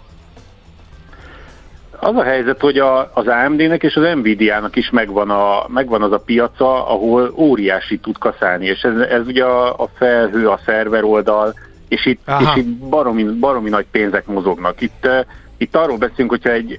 Az 2.00 2.16
a 2.16 2.22
helyzet, 2.22 2.60
hogy 2.60 2.78
a, 2.78 3.10
az 3.14 3.26
AMD-nek 3.26 3.82
és 3.82 3.94
az 3.94 4.14
Nvidia-nak 4.14 4.76
is 4.76 4.90
megvan, 4.90 5.30
a, 5.30 5.66
megvan 5.68 6.02
az 6.02 6.12
a 6.12 6.18
piaca, 6.18 6.88
ahol 6.88 7.32
óriási 7.36 7.98
tud 7.98 8.18
kaszálni, 8.18 8.66
és 8.66 8.80
ez, 8.80 8.98
ez 8.98 9.26
ugye 9.26 9.44
a, 9.44 9.74
a 9.74 9.88
felhő, 9.94 10.48
a 10.48 10.60
szerver 10.64 11.04
oldal, 11.04 11.54
és 11.88 12.06
itt, 12.06 12.20
és 12.40 12.46
itt 12.56 12.66
baromi, 12.66 13.22
baromi 13.22 13.68
nagy 13.68 13.86
pénzek 13.90 14.26
mozognak. 14.26 14.80
Itt, 14.80 15.08
itt 15.56 15.76
arról 15.76 15.96
beszélünk, 15.96 16.30
hogyha 16.30 16.50
egy, 16.50 16.78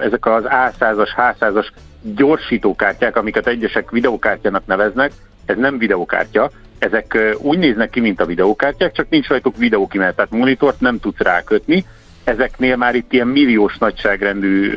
ezek 0.00 0.26
az 0.26 0.44
A100-as, 0.46 1.08
H100-as 1.16 1.66
gyorsítókártyák, 2.02 3.16
amiket 3.16 3.46
egyesek 3.46 3.90
videokártyának 3.90 4.66
neveznek, 4.66 5.12
ez 5.46 5.56
nem 5.56 5.78
videokártya, 5.78 6.50
ezek 6.78 7.36
úgy 7.38 7.58
néznek 7.58 7.90
ki, 7.90 8.00
mint 8.00 8.20
a 8.20 8.26
videokártyák, 8.26 8.92
csak 8.92 9.06
nincs 9.08 9.28
rajtuk 9.28 9.56
videókimenet, 9.56 10.14
tehát 10.16 10.30
monitort 10.30 10.80
nem 10.80 10.98
tudsz 10.98 11.18
rákötni, 11.18 11.84
ezeknél 12.24 12.76
már 12.76 12.94
itt 12.94 13.12
ilyen 13.12 13.26
milliós 13.26 13.78
nagyságrendű 13.78 14.72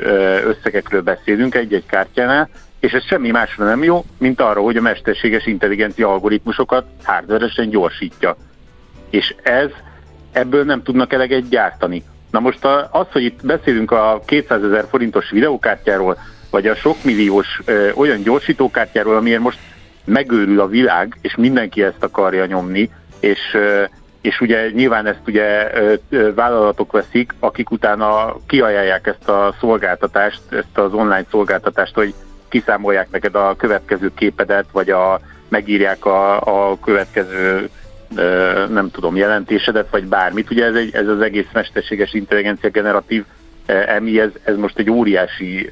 összegekről 0.46 1.02
beszélünk 1.02 1.56
egy-egy 1.56 1.86
kártyánál, 1.86 2.50
és 2.80 2.92
ez 2.92 3.06
semmi 3.06 3.32
másra 3.32 3.66
nem 3.66 3.84
jó, 3.84 4.06
mint 4.18 4.42
arra, 4.42 4.62
hogy 4.62 4.78
a 4.78 4.82
mesterséges 4.82 5.46
intelligencia 5.46 6.12
algoritmusokat 6.12 6.86
hardveresen 7.04 7.70
gyorsítja. 7.70 8.38
És 9.16 9.36
ez, 9.44 9.70
ebből 10.32 10.64
nem 10.64 10.84
tudnak 10.84 11.14
eleget 11.14 11.50
gyártani. 11.50 12.04
Na 12.32 12.40
most 12.40 12.66
az, 12.92 13.08
hogy 13.12 13.24
itt 13.24 13.46
beszélünk 13.46 13.92
a 13.92 14.22
200 14.26 14.64
ezer 14.64 14.86
forintos 14.90 15.30
videókártyáról, 15.30 16.18
vagy 16.50 16.68
a 16.68 16.76
sok 16.76 17.04
milliós 17.04 17.62
ö, 17.66 17.92
olyan 17.92 18.22
gyorsítókártyáról, 18.22 19.16
amiért 19.16 19.42
most 19.42 19.60
megőrül 20.06 20.60
a 20.60 20.68
világ, 20.68 21.18
és 21.22 21.36
mindenki 21.36 21.84
ezt 21.84 22.04
akarja 22.04 22.46
nyomni, 22.46 22.90
és 23.20 23.40
ö, 23.54 23.84
és 24.22 24.42
ugye 24.42 24.70
nyilván 24.70 25.06
ezt 25.06 25.28
ugye 25.28 25.72
vállalatok 26.36 26.92
veszik, 26.92 27.34
akik 27.40 27.72
utána 27.72 28.36
kiajánlják 28.48 29.08
ezt 29.08 29.30
a 29.30 29.56
szolgáltatást, 29.60 30.42
ezt 30.50 30.78
az 30.78 30.94
online 30.94 31.26
szolgáltatást, 31.30 31.94
hogy 31.94 32.14
kiszámolják 32.50 33.08
neked 33.12 33.36
a 33.36 33.56
következő 33.58 34.12
képedet, 34.16 34.66
vagy 34.72 34.90
a, 34.90 35.20
megírják 35.48 36.06
a, 36.06 36.42
a 36.70 36.80
következő 36.80 37.70
nem 38.70 38.90
tudom, 38.92 39.16
jelentésedet, 39.16 39.90
vagy 39.90 40.06
bármit. 40.06 40.52
Ugye 40.52 40.66
ez, 40.66 40.76
egy, 40.76 40.90
ez 40.94 41.08
az 41.08 41.22
egész 41.22 41.48
mesterséges 41.54 42.14
intelligencia 42.14 42.70
generatív 42.70 43.24
emi, 43.66 44.20
ez, 44.20 44.30
ez 44.44 44.56
most 44.56 44.78
egy 44.78 44.90
óriási 44.90 45.72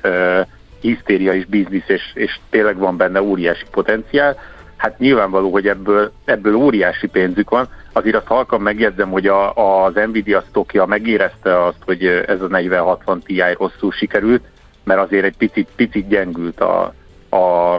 hisztéria 0.82 1.34
és 1.34 1.46
biznisz, 1.46 1.88
és, 1.88 2.02
és 2.14 2.40
tényleg 2.50 2.78
van 2.78 2.98
benne 2.98 3.22
óriási 3.22 3.66
potenciál. 3.72 4.40
Hát 4.78 5.00
nyilvánvaló, 5.00 5.52
hogy 5.52 5.68
ebből, 5.68 6.12
ebből 6.26 6.56
óriási 6.56 7.08
pénzük 7.08 7.50
van, 7.50 7.68
Azért 7.94 8.16
azt 8.16 8.28
halkan 8.28 8.62
megjegyzem, 8.62 9.10
hogy 9.10 9.28
a, 9.28 9.54
az 9.54 9.94
Nvidia 9.94 10.44
stokja 10.50 10.86
megérezte 10.86 11.64
azt, 11.64 11.78
hogy 11.86 12.06
ez 12.06 12.42
a 12.42 12.48
4060 12.48 13.20
Ti 13.20 13.42
rosszul 13.58 13.92
sikerült, 13.92 14.44
mert 14.84 15.00
azért 15.00 15.26
egy 15.26 15.38
picit, 15.38 15.68
picit 15.76 16.08
gyengült 16.08 16.60
a, 16.60 16.94
a, 17.30 17.74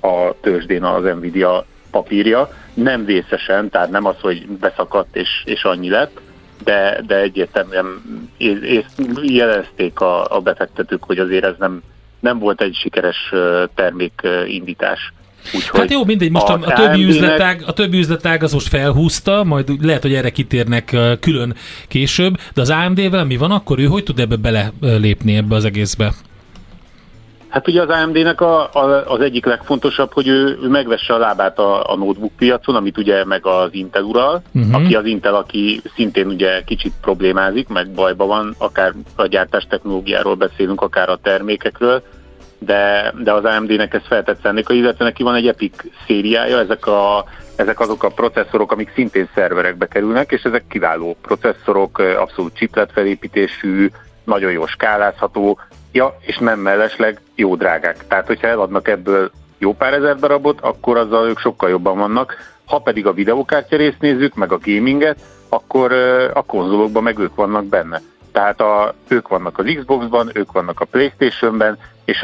a 0.00 0.34
tőzsdén 0.40 0.84
az 0.84 1.02
Nvidia 1.02 1.64
papírja. 1.90 2.52
Nem 2.74 3.04
vészesen, 3.04 3.70
tehát 3.70 3.90
nem 3.90 4.04
az, 4.04 4.16
hogy 4.20 4.46
beszakadt 4.46 5.16
és, 5.16 5.28
és 5.44 5.62
annyi 5.62 5.90
lett, 5.90 6.20
de, 6.64 7.00
de 7.06 7.16
egyértelműen 7.16 7.86
jelezték 9.22 10.00
a, 10.00 10.36
a 10.36 10.40
befektetők, 10.40 11.04
hogy 11.04 11.18
azért 11.18 11.44
ez 11.44 11.54
nem, 11.58 11.82
nem 12.20 12.38
volt 12.38 12.60
egy 12.60 12.74
sikeres 12.74 13.32
termékindítás. 13.74 15.12
Úgyhogy 15.54 15.80
hát 15.80 15.90
jó, 15.90 16.04
mindegy, 16.04 16.30
most 16.30 16.48
a, 16.48 16.58
a, 16.62 16.72
többi 16.72 17.04
üzletág, 17.04 17.62
a 17.66 17.72
többi 17.72 17.98
üzletág 17.98 18.42
az 18.42 18.52
most 18.52 18.68
felhúzta, 18.68 19.44
majd 19.44 19.84
lehet, 19.84 20.02
hogy 20.02 20.14
erre 20.14 20.30
kitérnek 20.30 20.96
külön 21.20 21.54
később, 21.88 22.36
de 22.54 22.60
az 22.60 22.70
AMD-vel 22.70 23.24
mi 23.24 23.36
van 23.36 23.50
akkor? 23.50 23.78
Ő 23.78 23.84
hogy 23.84 24.04
tud 24.04 24.18
ebbe 24.18 24.36
belelépni 24.36 25.36
ebbe 25.36 25.54
az 25.54 25.64
egészbe? 25.64 26.12
Hát 27.48 27.68
ugye 27.68 27.82
az 27.82 27.88
AMD-nek 27.88 28.40
a, 28.40 28.72
a, 28.72 29.12
az 29.12 29.20
egyik 29.20 29.44
legfontosabb, 29.44 30.12
hogy 30.12 30.28
ő, 30.28 30.58
ő 30.62 30.68
megvesse 30.68 31.14
a 31.14 31.18
lábát 31.18 31.58
a, 31.58 31.92
a 31.92 31.96
notebook 31.96 32.32
piacon, 32.36 32.74
amit 32.74 32.98
ugye 32.98 33.24
meg 33.24 33.46
az 33.46 33.68
Intel 33.70 34.02
ural, 34.02 34.42
uh-huh. 34.54 34.74
aki 34.74 34.94
az 34.94 35.04
Intel, 35.04 35.34
aki 35.34 35.80
szintén 35.94 36.26
ugye 36.26 36.62
kicsit 36.64 36.92
problémázik, 37.00 37.68
meg 37.68 37.90
bajba 37.90 38.26
van, 38.26 38.54
akár 38.58 38.92
a 39.16 39.26
gyártás 39.26 39.66
technológiáról 39.68 40.34
beszélünk, 40.34 40.80
akár 40.80 41.08
a 41.08 41.18
termékekről, 41.22 42.02
de, 42.58 43.12
de 43.22 43.32
az 43.32 43.44
AMD-nek 43.44 43.94
ez 43.94 44.06
feltett 44.08 44.40
szándéka, 44.42 44.72
illetve 44.72 45.04
neki 45.04 45.22
van 45.22 45.34
egy 45.34 45.46
Epic 45.46 45.84
szériája, 46.06 46.58
ezek, 46.58 46.86
a, 46.86 47.24
ezek 47.56 47.80
azok 47.80 48.02
a 48.02 48.10
processzorok, 48.10 48.72
amik 48.72 48.92
szintén 48.94 49.28
szerverekbe 49.34 49.86
kerülnek, 49.86 50.32
és 50.32 50.42
ezek 50.42 50.64
kiváló 50.68 51.16
processzorok, 51.22 51.98
abszolút 51.98 52.56
chiplet 52.56 52.92
felépítésű, 52.92 53.90
nagyon 54.24 54.52
jó 54.52 54.66
skálázható, 54.66 55.58
ja, 55.92 56.18
és 56.20 56.38
nem 56.38 56.60
mellesleg 56.60 57.20
jó 57.34 57.56
drágák. 57.56 58.06
Tehát, 58.06 58.26
hogyha 58.26 58.46
eladnak 58.46 58.88
ebből 58.88 59.30
jó 59.58 59.74
pár 59.74 59.92
ezer 59.92 60.16
darabot, 60.16 60.60
akkor 60.60 60.96
azzal 60.96 61.28
ők 61.28 61.38
sokkal 61.38 61.68
jobban 61.68 61.98
vannak. 61.98 62.36
Ha 62.64 62.78
pedig 62.78 63.06
a 63.06 63.12
videókártya 63.12 63.76
részt 63.76 64.00
nézzük, 64.00 64.34
meg 64.34 64.52
a 64.52 64.58
gaminget, 64.64 65.18
akkor 65.48 65.92
a 66.34 66.42
konzolokban 66.42 67.02
meg 67.02 67.18
ők 67.18 67.34
vannak 67.34 67.64
benne. 67.64 68.00
Tehát 68.32 68.60
a, 68.60 68.94
ők 69.08 69.28
vannak 69.28 69.58
az 69.58 69.64
Xbox-ban, 69.78 70.30
ők 70.32 70.52
vannak 70.52 70.80
a 70.80 70.84
Playstation-ben, 70.84 71.78
és 72.04 72.22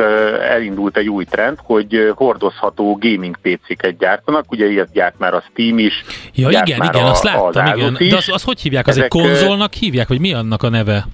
elindult 0.48 0.96
egy 0.96 1.08
új 1.08 1.24
trend, 1.24 1.58
hogy 1.62 2.12
hordozható 2.14 2.98
gaming 3.00 3.36
PC-ket 3.42 3.98
gyártanak, 3.98 4.50
ugye 4.50 4.66
ilyet 4.66 4.92
gyárt 4.92 5.18
már 5.18 5.34
a 5.34 5.42
Steam 5.50 5.78
is. 5.78 6.04
Ja 6.34 6.50
igen, 6.50 6.64
igen, 6.64 7.04
a, 7.04 7.10
azt 7.10 7.22
láttam, 7.22 7.64
az 7.66 7.76
igen. 7.76 7.96
Is. 7.98 8.10
De 8.10 8.16
az, 8.16 8.28
az 8.28 8.42
hogy 8.42 8.60
hívják? 8.60 8.86
Az 8.86 8.96
Ezek, 8.96 9.14
egy 9.14 9.20
konzolnak 9.20 9.72
hívják, 9.72 10.08
vagy 10.08 10.20
mi 10.20 10.32
annak 10.32 10.62
a 10.62 10.68
neve? 10.68 11.06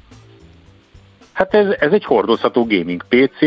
Hát 1.40 1.54
ez, 1.54 1.66
ez 1.78 1.92
egy 1.92 2.04
hordozható 2.04 2.66
gaming 2.66 3.04
PC, 3.08 3.42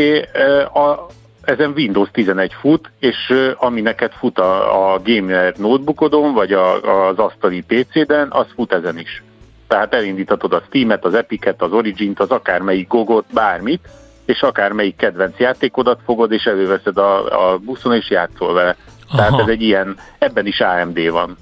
a, 0.74 1.06
ezen 1.42 1.72
Windows 1.76 2.08
11 2.12 2.52
fut, 2.60 2.90
és 2.98 3.34
ami 3.56 3.80
neked 3.80 4.12
fut 4.12 4.38
a, 4.38 4.92
a 4.92 5.00
gamer 5.04 5.54
notebookodon, 5.56 6.32
vagy 6.32 6.52
a, 6.52 6.80
az 7.08 7.18
asztali 7.18 7.62
PC-den, 7.62 8.26
az 8.30 8.46
fut 8.54 8.72
ezen 8.72 8.98
is. 8.98 9.22
Tehát 9.68 9.94
elindítatod 9.94 10.52
a 10.52 10.62
Steam-et, 10.66 11.04
az 11.04 11.14
Epic-et, 11.14 11.62
az 11.62 11.72
Origin-t, 11.72 12.20
az 12.20 12.30
akármelyik 12.30 12.88
gogot, 12.88 13.24
bármit, 13.32 13.88
és 14.24 14.42
akármelyik 14.42 14.96
kedvenc 14.96 15.38
játékodat 15.38 16.00
fogod, 16.04 16.32
és 16.32 16.44
előveszed 16.44 16.96
a, 16.98 17.52
a 17.52 17.58
buszon, 17.58 17.94
és 17.94 18.10
játszol 18.10 18.52
vele. 18.52 18.76
Aha. 19.08 19.16
Tehát 19.16 19.40
ez 19.40 19.48
egy 19.48 19.62
ilyen, 19.62 19.96
ebben 20.18 20.46
is 20.46 20.60
AMD 20.60 21.10
van. 21.10 21.36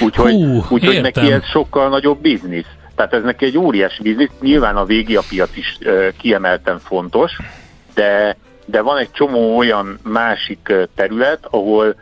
Úgyhogy, 0.00 0.32
Hú, 0.32 0.64
úgyhogy 0.68 1.00
neki 1.00 1.32
ez 1.32 1.44
sokkal 1.44 1.88
nagyobb 1.88 2.20
biznisz. 2.20 2.74
Tehát 2.96 3.12
ez 3.12 3.22
neki 3.22 3.44
egy 3.44 3.58
óriási 3.58 4.02
biznisz, 4.02 4.30
nyilván 4.40 4.76
a 4.76 4.84
végi 4.84 5.16
a 5.16 5.22
piac 5.28 5.56
is 5.56 5.78
kiemelten 6.18 6.78
fontos, 6.78 7.36
de, 7.94 8.36
de 8.66 8.80
van 8.80 8.96
egy 8.96 9.10
csomó 9.10 9.56
olyan 9.56 9.98
másik 10.02 10.72
terület, 10.94 11.46
ahol 11.50 11.94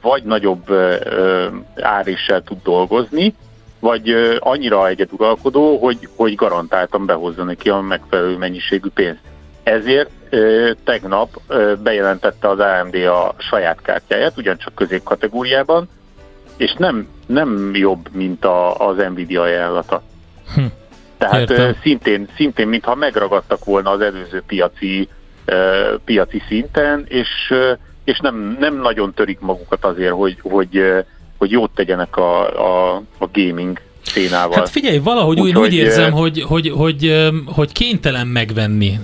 vagy 0.00 0.22
nagyobb 0.22 0.70
áréssel 1.80 2.42
tud 2.42 2.62
dolgozni, 2.62 3.34
vagy 3.80 4.36
annyira 4.38 4.88
egyeduralkodó, 4.88 5.78
hogy, 5.78 6.08
hogy 6.16 6.34
garantáltan 6.34 7.06
behozza 7.06 7.44
neki 7.44 7.68
a 7.70 7.80
megfelelő 7.80 8.36
mennyiségű 8.36 8.88
pénzt. 8.94 9.20
Ezért 9.62 10.10
tegnap 10.84 11.40
bejelentette 11.82 12.48
az 12.48 12.58
AMD 12.58 12.94
a 12.94 13.34
saját 13.38 13.78
kártyáját, 13.82 14.36
ugyancsak 14.36 14.74
középkategóriában, 14.74 15.88
és 16.56 16.74
nem, 16.78 17.08
nem 17.26 17.70
jobb, 17.74 18.08
mint 18.12 18.44
a, 18.44 18.88
az 18.88 18.96
Nvidia 18.96 19.42
ajánlata. 19.42 20.02
Hm. 20.54 20.64
Tehát 21.18 21.50
Értem. 21.50 21.76
szintén, 21.82 22.28
szintén, 22.36 22.68
mintha 22.68 22.94
megragadtak 22.94 23.64
volna 23.64 23.90
az 23.90 24.00
előző 24.00 24.42
piaci, 24.46 25.08
piaci 26.04 26.42
szinten, 26.48 27.04
és, 27.08 27.54
és 28.04 28.18
nem, 28.18 28.56
nem 28.60 28.80
nagyon 28.80 29.14
törik 29.14 29.40
magukat 29.40 29.84
azért, 29.84 30.12
hogy, 30.12 30.38
hogy, 30.42 30.82
hogy 31.38 31.50
jót 31.50 31.70
tegyenek 31.74 32.16
a, 32.16 32.40
a, 32.66 33.02
a 33.18 33.28
gaming 33.32 33.80
színával. 34.02 34.58
Hát 34.58 34.68
figyelj, 34.68 34.98
valahogy 34.98 35.40
úgy, 35.40 35.48
úgy, 35.48 35.58
úgy 35.58 35.74
érzem, 35.74 36.12
hogy, 36.12 36.42
hogy, 36.42 36.72
hogy, 36.74 37.30
hogy 37.46 37.72
kénytelen 37.72 38.26
megvenni 38.26 38.98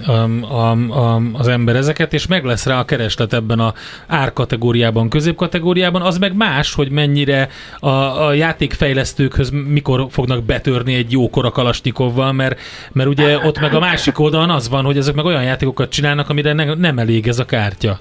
az 1.32 1.48
ember 1.48 1.76
ezeket, 1.76 2.12
és 2.12 2.26
meg 2.26 2.44
lesz 2.44 2.66
rá 2.66 2.78
a 2.78 2.84
kereslet 2.84 3.32
ebben 3.32 3.58
a 3.58 3.74
árkategóriában, 4.06 5.08
középkategóriában, 5.08 6.02
az 6.02 6.18
meg 6.18 6.36
más, 6.36 6.74
hogy 6.74 6.90
mennyire 6.90 7.48
a, 7.78 7.88
a 8.26 8.32
játékfejlesztőkhöz 8.32 9.50
mikor 9.50 10.06
fognak 10.10 10.44
betörni 10.44 10.94
egy 10.94 11.12
jókora 11.12 11.50
kalasnyikovval, 11.50 12.32
mert, 12.32 12.60
mert 12.92 13.08
ugye 13.08 13.38
ott 13.38 13.60
meg 13.60 13.74
a 13.74 13.80
másik 13.80 14.18
oldalon 14.18 14.50
az 14.50 14.68
van, 14.68 14.84
hogy 14.84 14.96
ezek 14.96 15.14
meg 15.14 15.24
olyan 15.24 15.42
játékokat 15.42 15.90
csinálnak, 15.90 16.28
amire 16.28 16.52
ne, 16.52 16.74
nem 16.74 16.98
elég 16.98 17.26
ez 17.28 17.38
a 17.38 17.44
kártya. 17.44 17.98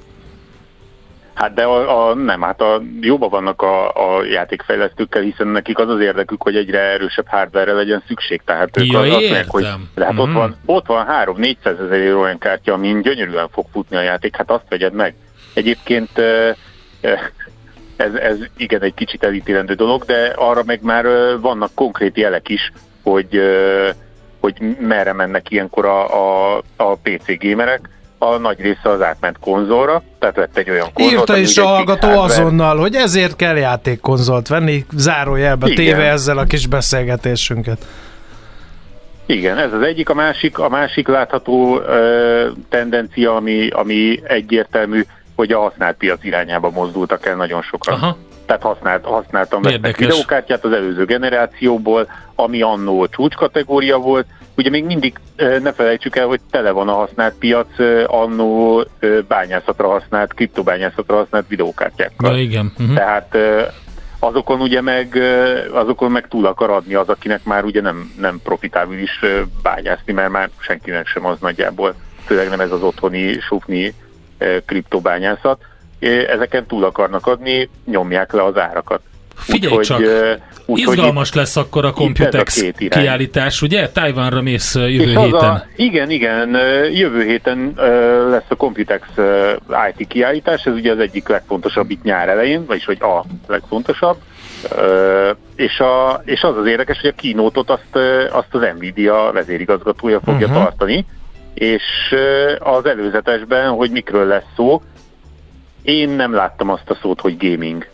Hát 1.38 1.54
de 1.54 1.64
a, 1.64 2.10
a, 2.10 2.14
nem, 2.14 2.42
hát 2.42 2.62
a, 2.62 2.82
jóban 3.02 3.30
vannak 3.30 3.62
a, 3.62 3.88
a 3.88 4.24
játékfejlesztőkkel, 4.24 5.22
hiszen 5.22 5.48
nekik 5.48 5.80
az 5.80 5.90
az 5.90 6.00
érdekük, 6.00 6.42
hogy 6.42 6.56
egyre 6.56 6.80
erősebb 6.80 7.28
hardware 7.28 7.74
legyen 7.74 8.04
szükség. 8.08 8.42
Tehát 8.46 8.78
ők 8.78 8.86
ja, 8.86 9.00
azt 9.00 9.10
mondják, 9.10 9.50
hogy 9.50 9.68
de 9.96 10.06
hát 10.06 10.14
mm. 10.14 10.18
ott 10.18 10.32
van, 10.32 10.56
ott 10.66 10.86
van 10.86 11.06
3-400 11.26 11.66
ezer 11.66 12.14
olyan 12.14 12.38
kártya, 12.38 12.74
amin 12.74 13.02
gyönyörűen 13.02 13.50
fog 13.50 13.66
futni 13.72 13.96
a 13.96 14.02
játék, 14.02 14.36
hát 14.36 14.52
azt 14.52 14.66
vegyed 14.70 14.94
meg. 14.94 15.16
Egyébként 15.54 16.18
ez, 17.96 18.14
ez 18.14 18.38
igen 18.58 18.82
egy 18.82 18.94
kicsit 18.94 19.24
elítélendő 19.24 19.74
dolog, 19.74 20.04
de 20.04 20.34
arra 20.36 20.64
meg 20.64 20.80
már 20.82 21.06
vannak 21.40 21.74
konkrét 21.74 22.18
jelek 22.18 22.50
is, 22.50 22.72
hogy, 23.04 23.42
hogy 24.40 24.78
merre 24.80 25.14
mennek 25.14 25.52
ilyenkor 25.52 25.86
a, 25.86 26.06
a, 26.56 26.62
a 26.76 26.96
PC 26.96 27.40
gamerek 27.40 27.90
a 28.18 28.38
nagy 28.38 28.60
része 28.60 28.90
az 28.90 29.02
átment 29.02 29.38
konzolra, 29.40 30.04
tehát 30.20 30.36
vett 30.36 30.58
egy 30.58 30.70
olyan 30.70 30.94
konzolt. 30.94 31.20
Írta 31.20 31.38
is 31.38 31.58
a 31.58 31.66
hallgató 31.66 32.08
azonnal, 32.08 32.78
hogy 32.78 32.96
ezért 32.96 33.36
kell 33.36 33.58
játékkonzolt 33.58 34.48
venni, 34.48 34.86
zárójelbe 34.96 35.68
téve 35.68 36.04
ezzel 36.04 36.38
a 36.38 36.44
kis 36.44 36.68
beszélgetésünket. 36.68 37.86
Igen, 39.26 39.58
ez 39.58 39.74
az 39.74 39.82
egyik, 39.82 40.10
a 40.10 40.14
másik, 40.14 40.60
a 40.60 40.70
másik 40.70 41.08
látható 41.08 41.80
ö, 41.80 42.48
tendencia, 42.70 43.36
ami, 43.36 43.68
ami 43.68 44.20
egyértelmű, 44.24 45.02
hogy 45.36 45.52
a 45.52 45.60
használt 45.60 45.98
piac 45.98 46.24
irányába 46.24 46.70
mozdultak 46.70 47.26
el 47.26 47.36
nagyon 47.36 47.62
sokan. 47.62 47.94
Aha. 47.94 48.18
Tehát 48.46 48.62
használt, 48.62 49.06
használtam 49.06 49.62
vettek 49.62 49.98
videókártyát 49.98 50.66
az 50.66 50.72
előző 50.72 51.06
generációból, 51.06 52.08
ami 52.36 52.62
annó 52.62 53.08
csúcskategória 53.08 53.98
volt, 53.98 54.26
ugye 54.58 54.70
még 54.70 54.84
mindig 54.84 55.14
ne 55.36 55.74
felejtsük 55.74 56.16
el, 56.16 56.28
hogy 56.28 56.40
tele 56.52 56.72
van 56.72 56.90
a 56.90 56.94
használt 56.94 57.34
piac 57.34 57.68
annó 58.06 58.84
bányászatra 59.28 59.88
használt, 59.88 60.34
kriptobányászatra 60.34 61.16
használt 61.16 61.48
videókártyákkal. 61.48 62.36
Ja, 62.36 62.42
igen. 62.42 62.74
Uh-huh. 62.80 62.96
Tehát 62.96 63.38
azokon 64.20 64.62
ugye 64.62 64.82
meg, 64.82 65.20
azokon 65.72 66.12
meg 66.12 66.28
túl 66.28 66.46
akar 66.46 66.70
adni 66.70 66.94
az, 66.94 67.10
akinek 67.10 67.44
már 67.44 67.64
ugye 67.64 67.82
nem, 67.82 68.14
nem 68.20 68.40
profitábilis 68.44 69.20
bányászni, 69.62 70.14
mert 70.14 70.30
már 70.30 70.50
senkinek 70.60 71.08
sem 71.08 71.26
az 71.26 71.38
nagyjából, 71.40 71.96
főleg 72.26 72.50
nem 72.50 72.60
ez 72.60 72.72
az 72.72 72.82
otthoni 72.82 73.40
sufni 73.40 73.94
kriptobányászat. 74.66 75.62
Ezeken 76.28 76.66
túl 76.66 76.84
akarnak 76.84 77.28
adni, 77.28 77.70
nyomják 77.86 78.32
le 78.32 78.44
az 78.44 78.58
árakat. 78.58 79.02
Figyelj 79.36 79.76
Úgy, 79.76 79.86
csak, 79.86 80.02
úgy, 80.70 80.80
Izgalmas 80.80 81.34
lesz 81.34 81.56
akkor 81.56 81.86
a 81.86 81.92
Computex 81.92 82.62
a 82.62 82.72
kiállítás, 82.90 83.62
ugye? 83.62 83.90
Tájvánra 83.90 84.42
mész 84.42 84.76
jövő 84.76 85.12
És 85.12 85.18
héten. 85.18 85.50
A, 85.50 85.64
igen, 85.76 86.10
igen, 86.10 86.50
jövő 86.94 87.24
héten 87.24 87.74
lesz 88.30 88.46
a 88.48 88.56
Computex 88.56 89.08
IT 89.92 90.08
kiállítás, 90.08 90.66
ez 90.66 90.74
ugye 90.74 90.92
az 90.92 91.00
egyik 91.00 91.28
legfontosabb 91.28 91.90
itt 91.90 92.04
nyár 92.04 92.30
elején, 92.30 92.66
vagyis 92.66 92.86
hogy 92.86 93.02
a 93.02 93.24
legfontosabb. 93.48 94.18
És, 95.56 95.80
a, 95.80 96.22
és 96.26 96.42
az 96.42 96.58
az 96.58 96.66
érdekes, 96.66 97.00
hogy 97.02 97.10
a 97.10 97.22
kínótot 97.22 97.70
azt, 97.70 97.96
azt 98.32 98.56
az 98.56 98.62
Nvidia 98.78 99.32
vezérigazgatója 99.34 100.20
fogja 100.24 100.48
uh-huh. 100.48 100.64
tartani, 100.64 101.06
és 101.54 101.84
az 102.60 102.86
előzetesben, 102.86 103.70
hogy 103.70 103.92
mikről 103.92 104.26
lesz 104.26 104.46
szó, 104.56 104.82
én 105.82 106.10
nem 106.10 106.34
láttam 106.34 106.70
azt 106.70 106.90
a 106.90 106.98
szót, 107.02 107.22
hogy 107.22 107.38
gaming. 107.38 107.88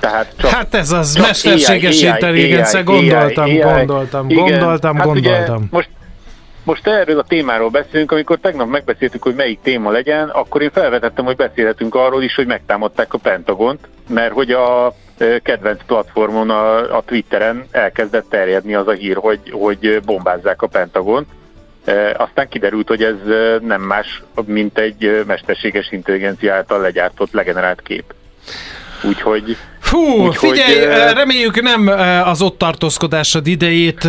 Tehát 0.00 0.32
csak, 0.38 0.50
hát 0.50 0.74
ez 0.74 0.90
az 0.90 1.14
csak 1.14 1.26
mesterséges 1.26 2.02
intelligencia, 2.02 2.82
gondoltam, 2.82 3.44
AI, 3.44 3.58
gondoltam, 3.58 4.28
igen, 4.28 4.44
gondoltam, 4.44 4.96
hát 4.96 5.04
gondoltam. 5.04 5.68
most 5.70 5.88
most 6.64 6.86
erről 6.86 7.18
a 7.18 7.22
témáról 7.22 7.68
beszélünk, 7.68 8.12
amikor 8.12 8.38
tegnap 8.38 8.68
megbeszéltük, 8.68 9.22
hogy 9.22 9.34
melyik 9.34 9.58
téma 9.62 9.90
legyen, 9.90 10.28
akkor 10.28 10.62
én 10.62 10.70
felvetettem, 10.70 11.24
hogy 11.24 11.36
beszélhetünk 11.36 11.94
arról 11.94 12.22
is, 12.22 12.34
hogy 12.34 12.46
megtámadták 12.46 13.14
a 13.14 13.18
Pentagont, 13.18 13.88
mert 14.08 14.32
hogy 14.32 14.50
a 14.50 14.94
kedvenc 15.42 15.80
platformon, 15.86 16.50
a, 16.50 16.96
a 16.96 17.02
Twitteren 17.06 17.66
elkezdett 17.70 18.28
terjedni 18.28 18.74
az 18.74 18.86
a 18.86 18.92
hír, 18.92 19.16
hogy, 19.16 19.40
hogy 19.50 20.02
bombázzák 20.04 20.62
a 20.62 20.66
Pentagont. 20.66 21.26
E, 21.84 22.14
aztán 22.18 22.48
kiderült, 22.48 22.88
hogy 22.88 23.02
ez 23.02 23.16
nem 23.62 23.82
más, 23.82 24.22
mint 24.44 24.78
egy 24.78 25.22
mesterséges 25.26 25.92
intelligencia 25.92 26.54
által 26.54 26.80
legyártott, 26.80 27.32
legenerált 27.32 27.82
kép. 27.82 28.14
Úgyhogy 29.02 29.56
Fú, 29.90 30.26
Úgy, 30.26 30.36
figyelj, 30.36 30.84
reméljük 31.14 31.62
nem 31.62 31.90
az 32.24 32.42
ott 32.42 32.58
tartózkodásod 32.58 33.46
idejét 33.46 34.08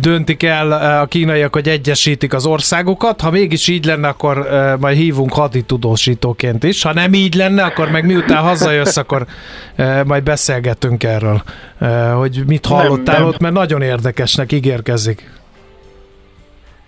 döntik 0.00 0.42
el 0.42 0.72
a 1.00 1.06
kínaiak, 1.06 1.52
hogy 1.52 1.68
egyesítik 1.68 2.34
az 2.34 2.46
országokat. 2.46 3.20
Ha 3.20 3.30
mégis 3.30 3.68
így 3.68 3.84
lenne, 3.84 4.08
akkor 4.08 4.48
majd 4.80 4.96
hívunk 4.96 5.32
haditudósítóként 5.32 6.64
is. 6.64 6.82
Ha 6.82 6.92
nem 6.92 7.12
így 7.12 7.34
lenne, 7.34 7.62
akkor 7.62 7.90
meg 7.90 8.06
miután 8.06 8.42
hazajössz, 8.42 8.96
akkor 8.96 9.26
majd 10.04 10.22
beszélgetünk 10.22 11.04
erről, 11.04 11.42
hogy 12.18 12.42
mit 12.46 12.66
hallottál 12.66 13.14
nem, 13.14 13.22
nem. 13.22 13.26
ott, 13.26 13.38
mert 13.38 13.54
nagyon 13.54 13.82
érdekesnek 13.82 14.52
ígérkezik. 14.52 15.30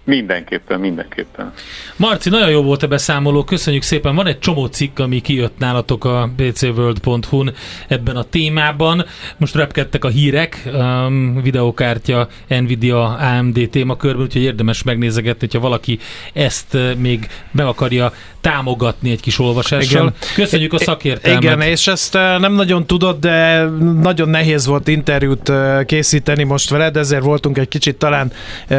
Mindenképpen, 0.04 0.80
mindenképpen. 0.80 1.52
Marci, 1.96 2.28
nagyon 2.28 2.50
jó 2.50 2.62
volt 2.62 2.82
a 2.82 2.86
beszámoló, 2.86 3.44
köszönjük 3.44 3.82
szépen. 3.82 4.14
Van 4.14 4.26
egy 4.26 4.38
csomó 4.38 4.66
cikk, 4.66 4.98
ami 4.98 5.20
kijött 5.20 5.58
nálatok 5.58 6.04
a 6.04 6.30
pcworld.hu-n 6.36 7.54
ebben 7.88 8.16
a 8.16 8.22
témában. 8.22 9.04
Most 9.36 9.54
repkedtek 9.54 10.04
a 10.04 10.08
hírek, 10.08 10.68
um, 10.72 11.42
videokártya, 11.42 12.28
Nvidia, 12.48 13.04
AMD 13.04 13.68
témakörben, 13.70 14.22
úgyhogy 14.22 14.42
érdemes 14.42 14.82
megnézegetni, 14.82 15.38
hogyha 15.40 15.60
valaki 15.60 15.98
ezt 16.32 16.74
uh, 16.74 16.94
még 16.94 17.28
meg 17.50 17.66
akarja 17.66 18.12
támogatni 18.40 19.10
egy 19.10 19.20
kis 19.20 19.38
olvasással. 19.38 20.00
Igen. 20.00 20.14
Köszönjük 20.34 20.72
a 20.72 20.78
szakértelmet. 20.78 21.42
Igen, 21.42 21.60
és 21.60 21.86
ezt 21.86 22.14
uh, 22.14 22.38
nem 22.38 22.52
nagyon 22.52 22.86
tudod, 22.86 23.18
de 23.18 23.62
nagyon 24.02 24.28
nehéz 24.28 24.66
volt 24.66 24.88
interjút 24.88 25.48
uh, 25.48 25.84
készíteni 25.84 26.42
most 26.42 26.70
veled, 26.70 26.96
ezért 26.96 27.22
voltunk 27.22 27.58
egy 27.58 27.68
kicsit 27.68 27.96
talán 27.96 28.32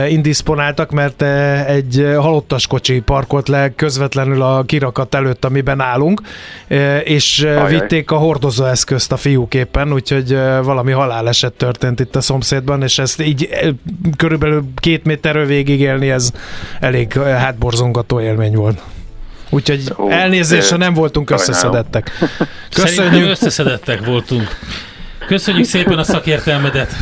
indisponáltak, 0.10 0.92
mert 0.92 1.15
mert 1.20 1.70
egy 1.70 2.16
halottas 2.18 2.68
kocsi 2.68 3.00
parkolt 3.00 3.48
le 3.48 3.74
közvetlenül 3.76 4.42
a 4.42 4.64
kirakat 4.64 5.16
előtt, 5.16 5.46
amiben 5.46 5.82
állunk, 5.82 6.22
és 7.04 7.42
Ajaj. 7.44 7.70
vitték 7.70 8.12
a 8.12 8.18
hordozóeszközt 8.18 9.12
a 9.12 9.18
fiúképpen, 9.18 9.94
úgyhogy 9.94 10.38
valami 10.64 10.92
haláleset 10.92 11.54
történt 11.54 12.00
itt 12.00 12.16
a 12.16 12.22
szomszédban, 12.22 12.82
és 12.82 13.00
ezt 13.00 13.22
így 13.22 13.50
körülbelül 14.18 14.64
két 14.76 15.04
méterről 15.06 15.46
végigélni, 15.46 16.10
ez 16.10 16.32
elég 16.80 17.14
hátborzongató 17.14 18.22
élmény 18.22 18.56
volt. 18.56 18.82
Úgyhogy 19.50 19.94
Ó, 19.98 20.10
elnézést, 20.10 20.70
ha 20.70 20.78
nem 20.78 20.94
voltunk 20.94 21.30
összeszedettek. 21.30 22.12
Köszönjük. 22.70 22.96
Szerintem 22.96 23.30
összeszedettek 23.30 24.06
voltunk. 24.06 24.48
Köszönjük 25.28 25.66
szépen 25.66 25.98
a 25.98 26.04
szakértelmedet. 26.04 26.94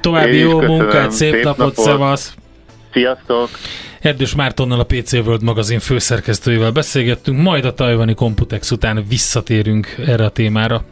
További 0.00 0.38
jó 0.38 0.58
köszönöm. 0.58 0.76
munkát, 0.76 1.10
szép, 1.10 1.32
szép 1.32 1.44
napot, 1.44 1.58
napot. 1.58 1.84
szevasz! 1.84 2.34
Sziasztok! 2.94 3.48
Erdős 4.00 4.34
Mártonnal 4.34 4.80
a 4.80 4.84
PC 4.84 5.12
World 5.12 5.42
magazin 5.42 5.78
főszerkesztőjével 5.78 6.70
beszélgettünk, 6.70 7.42
majd 7.42 7.64
a 7.64 7.74
tajvani 7.74 8.14
Computex 8.14 8.70
után 8.70 9.04
visszatérünk 9.08 9.94
erre 10.06 10.24
a 10.24 10.28
témára. 10.28 10.84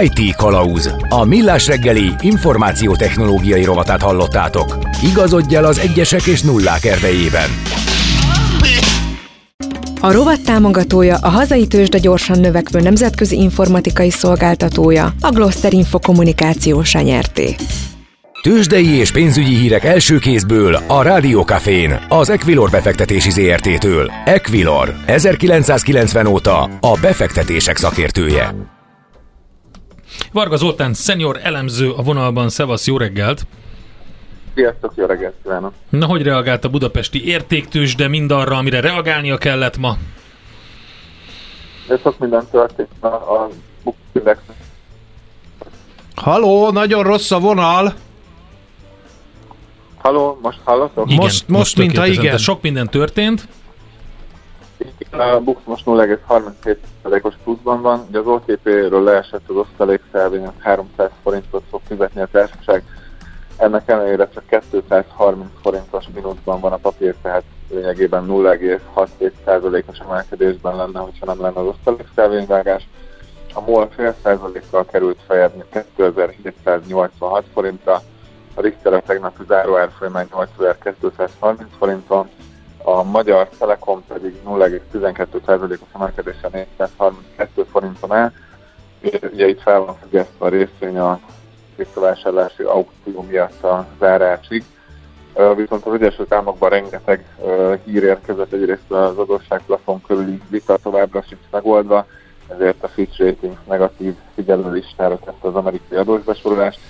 IT 0.00 0.36
Kalauz. 0.36 0.94
A 1.08 1.24
millás 1.24 1.66
reggeli 1.66 2.12
információtechnológiai 2.20 3.64
rovatát 3.64 4.02
hallottátok. 4.02 4.78
Igazodj 5.10 5.56
el 5.56 5.64
az 5.64 5.78
egyesek 5.78 6.26
és 6.26 6.42
nullák 6.42 6.84
erdejében. 6.84 7.50
A 10.00 10.12
rovat 10.12 10.44
támogatója 10.44 11.16
a 11.16 11.28
hazai 11.28 11.66
tőzsde 11.66 11.98
gyorsan 11.98 12.40
növekvő 12.40 12.80
nemzetközi 12.80 13.36
informatikai 13.36 14.10
szolgáltatója, 14.10 15.12
a 15.20 15.30
Gloster 15.30 15.72
Info 15.72 15.98
kommunikációsa 15.98 17.00
nyerté. 17.00 17.56
Tőzsdei 18.44 18.98
és 18.98 19.12
pénzügyi 19.12 19.54
hírek 19.54 19.84
első 19.84 20.18
kézből 20.18 20.74
a 20.74 21.02
Rádiókafén, 21.02 22.06
az 22.08 22.28
Equilor 22.28 22.70
befektetési 22.70 23.30
ZRT-től. 23.30 24.10
Equilor, 24.24 24.94
1990 25.06 26.26
óta 26.26 26.62
a 26.62 26.98
befektetések 27.00 27.76
szakértője. 27.76 28.54
Varga 30.32 30.56
Zoltán, 30.56 30.94
szenior 30.94 31.38
elemző 31.42 31.90
a 31.90 32.02
vonalban, 32.02 32.48
szevasz, 32.48 32.86
jó 32.86 32.96
reggelt! 32.96 33.46
Sziasztok, 34.54 34.92
jó 34.96 35.06
reggelt 35.06 35.34
kívánok! 35.42 35.72
Na, 35.88 36.06
hogy 36.06 36.22
reagált 36.22 36.64
a 36.64 36.68
budapesti 36.68 37.26
értéktős, 37.26 37.94
de 37.94 38.08
mindarra, 38.08 38.56
amire 38.56 38.80
reagálnia 38.80 39.38
kellett 39.38 39.78
ma? 39.78 39.96
De 41.88 41.98
sok 42.02 42.18
minden 42.18 42.44
történt 42.50 42.88
a, 43.00 43.06
a 43.06 43.50
Haló, 46.14 46.70
nagyon 46.70 47.02
rossz 47.02 47.30
a 47.30 47.38
vonal! 47.38 47.94
Halló, 50.04 50.38
most 50.42 50.58
hallatok? 50.64 51.10
Igen, 51.10 51.22
most, 51.22 51.48
most, 51.48 51.58
most 51.58 51.76
mintha 51.76 52.06
igen. 52.06 52.38
Sok 52.38 52.62
minden 52.62 52.88
történt. 52.88 53.48
A 55.10 55.40
Bux 55.40 55.60
most 55.64 55.82
0,37%-os 55.86 57.34
pluszban 57.44 57.82
van, 57.82 58.06
ugye 58.08 58.18
az 58.18 58.26
OTP-ről 58.26 59.02
leesett 59.02 59.48
az 59.48 59.56
osztalékszelvény, 59.56 60.48
300 60.58 61.10
forintot 61.22 61.62
fog 61.70 61.80
fizetni 61.88 62.20
a 62.20 62.28
társaság 62.32 62.82
ennek 63.56 63.88
ellenére 63.88 64.28
csak 64.34 64.62
230 64.70 65.46
forintos 65.62 66.04
mínuszban 66.14 66.60
van 66.60 66.72
a 66.72 66.76
papír, 66.76 67.14
tehát 67.22 67.42
lényegében 67.70 68.26
0,6%-os 68.28 69.98
emelkedésben 69.98 70.76
lenne, 70.76 70.98
hogyha 70.98 71.26
nem 71.26 71.40
lenne 71.40 71.60
az 71.60 71.66
osztalék 71.66 72.08
szelvényvágás. 72.14 72.88
A 73.54 73.60
MOL 73.60 73.88
fél 73.96 74.14
százalékkal 74.22 74.84
került 74.84 75.18
fejebb 75.26 75.64
2786 75.92 77.44
forintra, 77.52 78.02
a 78.54 78.60
Richter 78.60 78.92
a 78.92 79.00
tegnapi 79.00 79.44
záróárfolyamán 79.48 80.28
8230 80.32 81.68
forinton, 81.78 82.28
a 82.82 83.02
Magyar 83.02 83.48
Telekom 83.58 84.04
pedig 84.08 84.34
0,12%-os 84.46 85.88
emelkedésen 85.94 86.50
432 86.52 87.64
forinton 87.70 88.12
áll. 88.12 88.32
Ugye 89.32 89.48
itt 89.48 89.60
fel 89.60 89.80
van 89.80 89.96
függesztve 89.96 90.46
a 90.46 90.48
részvény 90.48 90.98
a 90.98 91.20
visszavásárlási 91.76 92.62
aukció 92.62 93.22
miatt 93.22 93.62
a 93.62 93.86
zárásig. 93.98 94.64
Viszont 95.56 95.86
az 95.86 95.94
Egyesült 95.94 96.32
Államokban 96.32 96.70
rengeteg 96.70 97.24
hír 97.84 98.02
érkezett, 98.02 98.52
egyrészt 98.52 98.90
az 98.90 99.18
adósságplafon 99.18 100.02
körüli 100.02 100.40
vita 100.48 100.76
továbbra 100.82 101.22
sincs 101.22 101.40
megoldva, 101.50 102.06
ezért 102.48 102.84
a 102.84 102.88
Fitch 102.88 103.20
Ratings 103.20 103.58
negatív 103.66 104.14
figyelőlistára 104.34 105.18
tette 105.18 105.48
az 105.48 105.54
amerikai 105.54 105.98
adósbesorolást, 105.98 106.80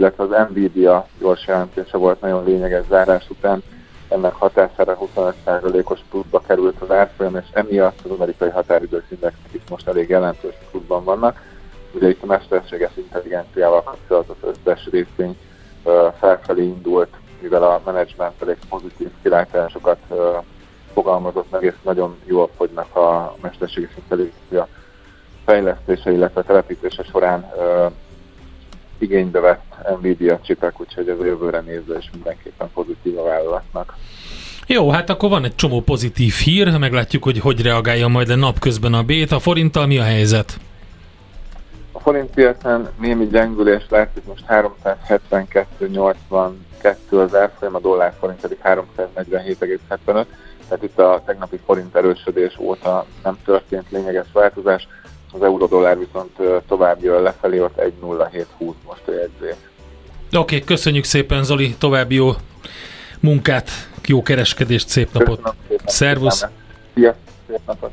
illetve 0.00 0.24
az 0.24 0.48
Nvidia 0.48 1.06
gyors 1.18 1.46
jelentése 1.46 1.96
volt 1.96 2.20
nagyon 2.20 2.44
lényeges 2.44 2.86
zárás 2.88 3.30
után, 3.30 3.62
ennek 4.08 4.32
hatására 4.32 4.98
25%-os 5.16 6.00
pluszba 6.10 6.40
került 6.46 6.80
az 6.80 6.90
árfolyam, 6.90 7.36
és 7.36 7.46
emiatt 7.52 7.98
az 8.04 8.10
amerikai 8.10 8.50
határidős 8.50 9.02
indexek 9.08 9.52
is 9.52 9.60
most 9.68 9.88
elég 9.88 10.08
jelentős 10.08 10.54
pluszban 10.70 11.04
vannak. 11.04 11.40
Ugye 11.92 12.08
itt 12.08 12.22
a 12.22 12.26
mesterséges 12.26 12.90
intelligenciával 12.94 13.82
kapcsolatos 13.82 14.36
összes 14.42 14.88
részvény 14.90 15.36
felfelé 16.18 16.62
indult, 16.62 17.16
mivel 17.40 17.62
a 17.62 17.80
menedzsment 17.84 18.42
elég 18.42 18.56
pozitív 18.68 19.10
kilátásokat 19.22 19.98
fogalmazott 20.92 21.50
meg, 21.50 21.62
és 21.62 21.74
nagyon 21.82 22.16
jól 22.24 22.50
fogynak 22.56 22.96
a 22.96 23.34
mesterséges 23.40 23.90
intelligencia 23.96 24.68
fejlesztése, 25.44 26.12
illetve 26.12 26.42
telepítése 26.42 27.02
során 27.02 27.52
igénybe 29.02 29.40
vett 29.40 29.74
Nvidia 30.00 30.40
csipek, 30.42 30.80
úgyhogy 30.80 31.08
ez 31.08 31.18
a 31.18 31.24
jövőre 31.24 31.60
nézve 31.60 31.98
is 31.98 32.10
mindenképpen 32.12 32.70
pozitív 32.74 33.18
a 33.18 33.22
vállalatnak. 33.22 33.94
Jó, 34.66 34.90
hát 34.90 35.10
akkor 35.10 35.30
van 35.30 35.44
egy 35.44 35.54
csomó 35.54 35.80
pozitív 35.80 36.32
hír, 36.32 36.78
meglátjuk, 36.78 37.22
hogy 37.22 37.38
hogy 37.38 37.62
reagálja 37.62 38.08
majd 38.08 38.28
a 38.28 38.36
napközben 38.36 38.94
a 38.94 39.02
bét. 39.02 39.32
A 39.32 39.38
forinttal 39.38 39.86
mi 39.86 39.98
a 39.98 40.02
helyzet? 40.02 40.56
A 41.92 42.00
forint 42.00 42.30
piacán 42.30 42.88
némi 43.00 43.26
gyengülés 43.26 43.86
látszik, 43.88 44.24
most 44.24 44.44
372,82 44.48 46.94
az 47.10 47.34
árfolyam, 47.34 47.74
a 47.74 47.80
dollár 47.80 48.14
forint 48.18 48.40
pedig 48.40 48.58
347,75, 48.62 50.26
tehát 50.68 50.82
itt 50.82 50.98
a 50.98 51.22
tegnapi 51.26 51.60
forint 51.64 51.96
erősödés 51.96 52.58
óta 52.58 53.06
nem 53.22 53.38
történt 53.44 53.90
lényeges 53.90 54.26
változás 54.32 54.88
az 55.32 55.42
euró-dollár 55.42 55.98
viszont 55.98 56.62
tovább 56.68 57.02
jön 57.02 57.22
lefelé, 57.22 57.60
ott 57.60 57.76
1.0720 57.76 58.72
most 58.86 59.02
a 59.06 59.12
jegyzés. 59.12 59.56
Oké, 60.26 60.38
okay, 60.38 60.64
köszönjük 60.64 61.04
szépen 61.04 61.44
Zoli, 61.44 61.74
további 61.78 62.14
jó 62.14 62.30
munkát, 63.20 63.70
jó 64.06 64.22
kereskedést, 64.22 64.88
szép 64.88 65.12
napot. 65.12 65.54
Szervusz! 65.84 66.46
Szia, 66.94 67.14
szép 67.48 67.60
napot! 67.66 67.90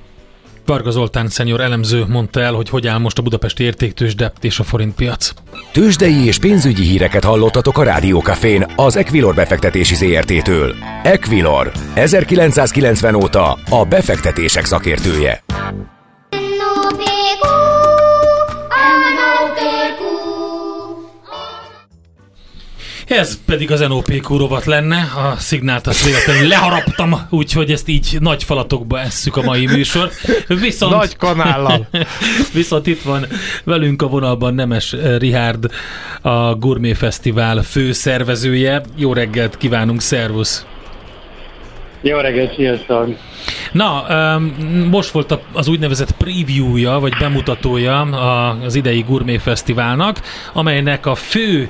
Varga 0.65 0.89
Zoltán 0.89 1.27
szenior 1.27 1.61
elemző 1.61 2.05
mondta 2.07 2.39
el, 2.39 2.53
hogy 2.53 2.69
hogy 2.69 2.87
áll 2.87 2.97
most 2.97 3.17
a 3.17 3.21
budapesti 3.21 3.63
értéktősde 3.63 4.31
és 4.41 4.59
a 4.59 4.63
forintpiac. 4.63 5.33
Tőzsdei 5.71 6.25
és 6.25 6.39
pénzügyi 6.39 6.83
híreket 6.83 7.23
hallottatok 7.23 7.77
a 7.77 7.83
Rádiókafén 7.83 8.65
az 8.75 8.95
Equilor 8.95 9.35
befektetési 9.35 9.95
ZRT-től. 9.95 10.75
Equilor, 11.03 11.71
1990 11.93 13.15
óta 13.15 13.57
a 13.69 13.85
befektetések 13.85 14.65
szakértője. 14.65 15.43
Ez 23.07 23.39
pedig 23.45 23.71
az 23.71 23.79
NOPQ 23.79 24.37
rovat 24.37 24.65
lenne, 24.65 24.95
a 24.95 25.35
szignált 25.37 25.87
azt 25.87 26.05
véletlenül 26.05 26.47
leharaptam, 26.47 27.15
úgyhogy 27.29 27.71
ezt 27.71 27.87
így 27.87 28.17
nagy 28.19 28.43
falatokba 28.43 28.99
esszük 28.99 29.37
a 29.37 29.41
mai 29.41 29.65
műsor. 29.65 30.09
Viszont, 30.47 30.93
nagy 30.93 31.15
kanállal. 31.15 31.87
viszont 32.53 32.87
itt 32.87 33.01
van 33.01 33.25
velünk 33.63 34.01
a 34.01 34.07
vonalban 34.07 34.53
Nemes 34.53 34.95
Rihárd, 35.17 35.65
a 36.21 36.55
Gourmet 36.55 36.97
Fesztivál 36.97 37.61
főszervezője. 37.61 38.81
Jó 38.95 39.13
reggelt 39.13 39.57
kívánunk, 39.57 40.01
szervusz! 40.01 40.65
Jó 42.01 42.17
reggelt, 42.17 42.55
sziasztok! 42.55 43.07
Na, 43.71 44.05
most 44.89 45.09
volt 45.09 45.39
az 45.53 45.67
úgynevezett 45.67 46.11
preview-ja, 46.11 46.99
vagy 46.99 47.13
bemutatója 47.19 47.99
az 48.63 48.75
idei 48.75 49.05
Gourmet 49.07 49.41
Fesztiválnak, 49.41 50.21
amelynek 50.53 51.05
a 51.05 51.15
fő 51.15 51.69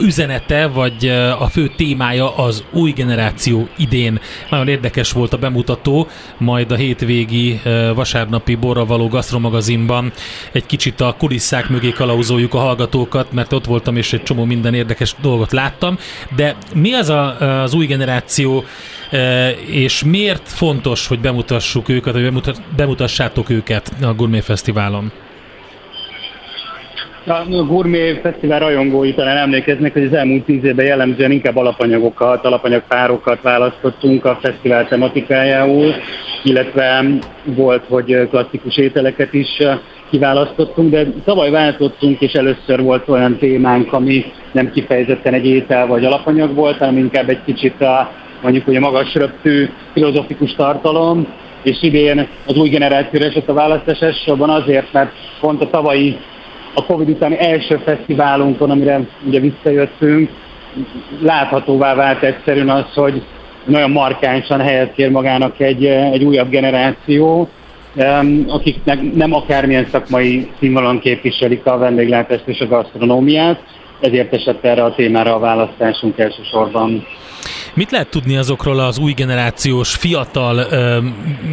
üzenete, 0.00 0.66
vagy 0.66 1.06
a 1.38 1.48
fő 1.48 1.72
témája 1.76 2.36
az 2.36 2.64
új 2.72 2.90
generáció 2.90 3.68
idén. 3.76 4.20
Nagyon 4.50 4.68
érdekes 4.68 5.12
volt 5.12 5.32
a 5.32 5.38
bemutató, 5.38 6.08
majd 6.38 6.70
a 6.72 6.74
hétvégi 6.74 7.60
vasárnapi 7.94 8.54
borra 8.54 8.84
való 8.84 9.08
gasztromagazinban 9.08 10.12
egy 10.52 10.66
kicsit 10.66 11.00
a 11.00 11.14
kulisszák 11.18 11.68
mögé 11.68 11.90
kalauzoljuk 11.90 12.54
a 12.54 12.58
hallgatókat, 12.58 13.32
mert 13.32 13.52
ott 13.52 13.64
voltam 13.64 13.96
és 13.96 14.12
egy 14.12 14.22
csomó 14.22 14.44
minden 14.44 14.74
érdekes 14.74 15.14
dolgot 15.20 15.52
láttam, 15.52 15.98
de 16.36 16.56
mi 16.74 16.92
az 16.92 17.08
a, 17.08 17.38
az 17.62 17.74
új 17.74 17.86
generáció 17.86 18.64
és 19.66 20.04
miért 20.04 20.48
fontos, 20.48 21.06
hogy 21.06 21.20
bemutassuk 21.20 21.88
őket, 21.88 22.14
hogy 22.14 22.42
bemutassátok 22.76 23.50
őket 23.50 23.92
a 24.02 24.14
Gourmet 24.14 24.44
Fesztiválon? 24.44 25.12
A 27.30 27.64
Gourmet 27.66 28.20
Fesztivál 28.20 28.58
rajongói 28.58 29.14
talán 29.14 29.36
emlékeznek, 29.36 29.92
hogy 29.92 30.04
az 30.04 30.12
elmúlt 30.12 30.44
tíz 30.44 30.64
évben 30.64 30.86
jellemzően 30.86 31.30
inkább 31.30 31.56
alapanyagokat, 31.56 32.44
alapanyagpárokat 32.44 33.42
választottunk 33.42 34.24
a 34.24 34.38
fesztivál 34.42 34.88
tematikájául, 34.88 35.94
illetve 36.42 37.04
volt, 37.44 37.84
hogy 37.88 38.28
klasszikus 38.30 38.76
ételeket 38.76 39.32
is 39.32 39.58
kiválasztottunk, 40.10 40.90
de 40.90 41.06
tavaly 41.24 41.50
váltottunk, 41.50 42.20
és 42.20 42.32
először 42.32 42.82
volt 42.82 43.08
olyan 43.08 43.36
témánk, 43.36 43.92
ami 43.92 44.24
nem 44.52 44.70
kifejezetten 44.70 45.34
egy 45.34 45.46
étel 45.46 45.86
vagy 45.86 46.04
alapanyag 46.04 46.54
volt, 46.54 46.78
hanem 46.78 46.96
inkább 46.96 47.28
egy 47.28 47.44
kicsit 47.44 47.80
a, 47.80 48.12
mondjuk, 48.42 48.64
hogy 48.64 48.76
a 48.76 48.80
magas 48.80 49.14
röptű 49.14 49.68
filozofikus 49.92 50.54
tartalom, 50.54 51.26
és 51.62 51.82
idén 51.82 52.28
az 52.46 52.56
új 52.56 52.68
generációra 52.68 53.24
esett 53.24 53.48
a 53.48 53.52
választás 53.52 54.00
elsősorban 54.00 54.50
azért, 54.50 54.92
mert 54.92 55.12
pont 55.40 55.62
a 55.62 55.70
tavalyi 55.70 56.16
a 56.74 56.84
Covid 56.84 57.08
utáni 57.08 57.38
első 57.38 57.80
fesztiválunkon, 57.84 58.70
amire 58.70 59.00
ugye 59.26 59.40
visszajöttünk, 59.40 60.30
láthatóvá 61.20 61.94
vált 61.94 62.22
egyszerűen 62.22 62.68
az, 62.68 62.94
hogy 62.94 63.22
nagyon 63.64 63.90
markánsan 63.90 64.60
helyet 64.60 64.94
kér 64.94 65.10
magának 65.10 65.60
egy, 65.60 65.84
egy 65.86 66.24
újabb 66.24 66.48
generáció, 66.48 67.48
akiknek 68.46 69.14
nem 69.14 69.32
akármilyen 69.32 69.86
szakmai 69.90 70.50
színvonalon 70.58 70.98
képviselik 70.98 71.66
a 71.66 71.78
vendéglátást 71.78 72.46
és 72.46 72.60
a 72.60 72.66
gasztronómiát, 72.66 73.62
ezért 74.00 74.34
esett 74.34 74.64
erre 74.64 74.84
a 74.84 74.94
témára 74.94 75.34
a 75.34 75.38
választásunk 75.38 76.18
elsősorban. 76.18 77.06
Mit 77.74 77.90
lehet 77.90 78.08
tudni 78.08 78.36
azokról 78.36 78.78
az 78.78 78.98
új 78.98 79.12
generációs 79.12 79.94
fiatal 79.94 80.56
ö, 80.56 80.98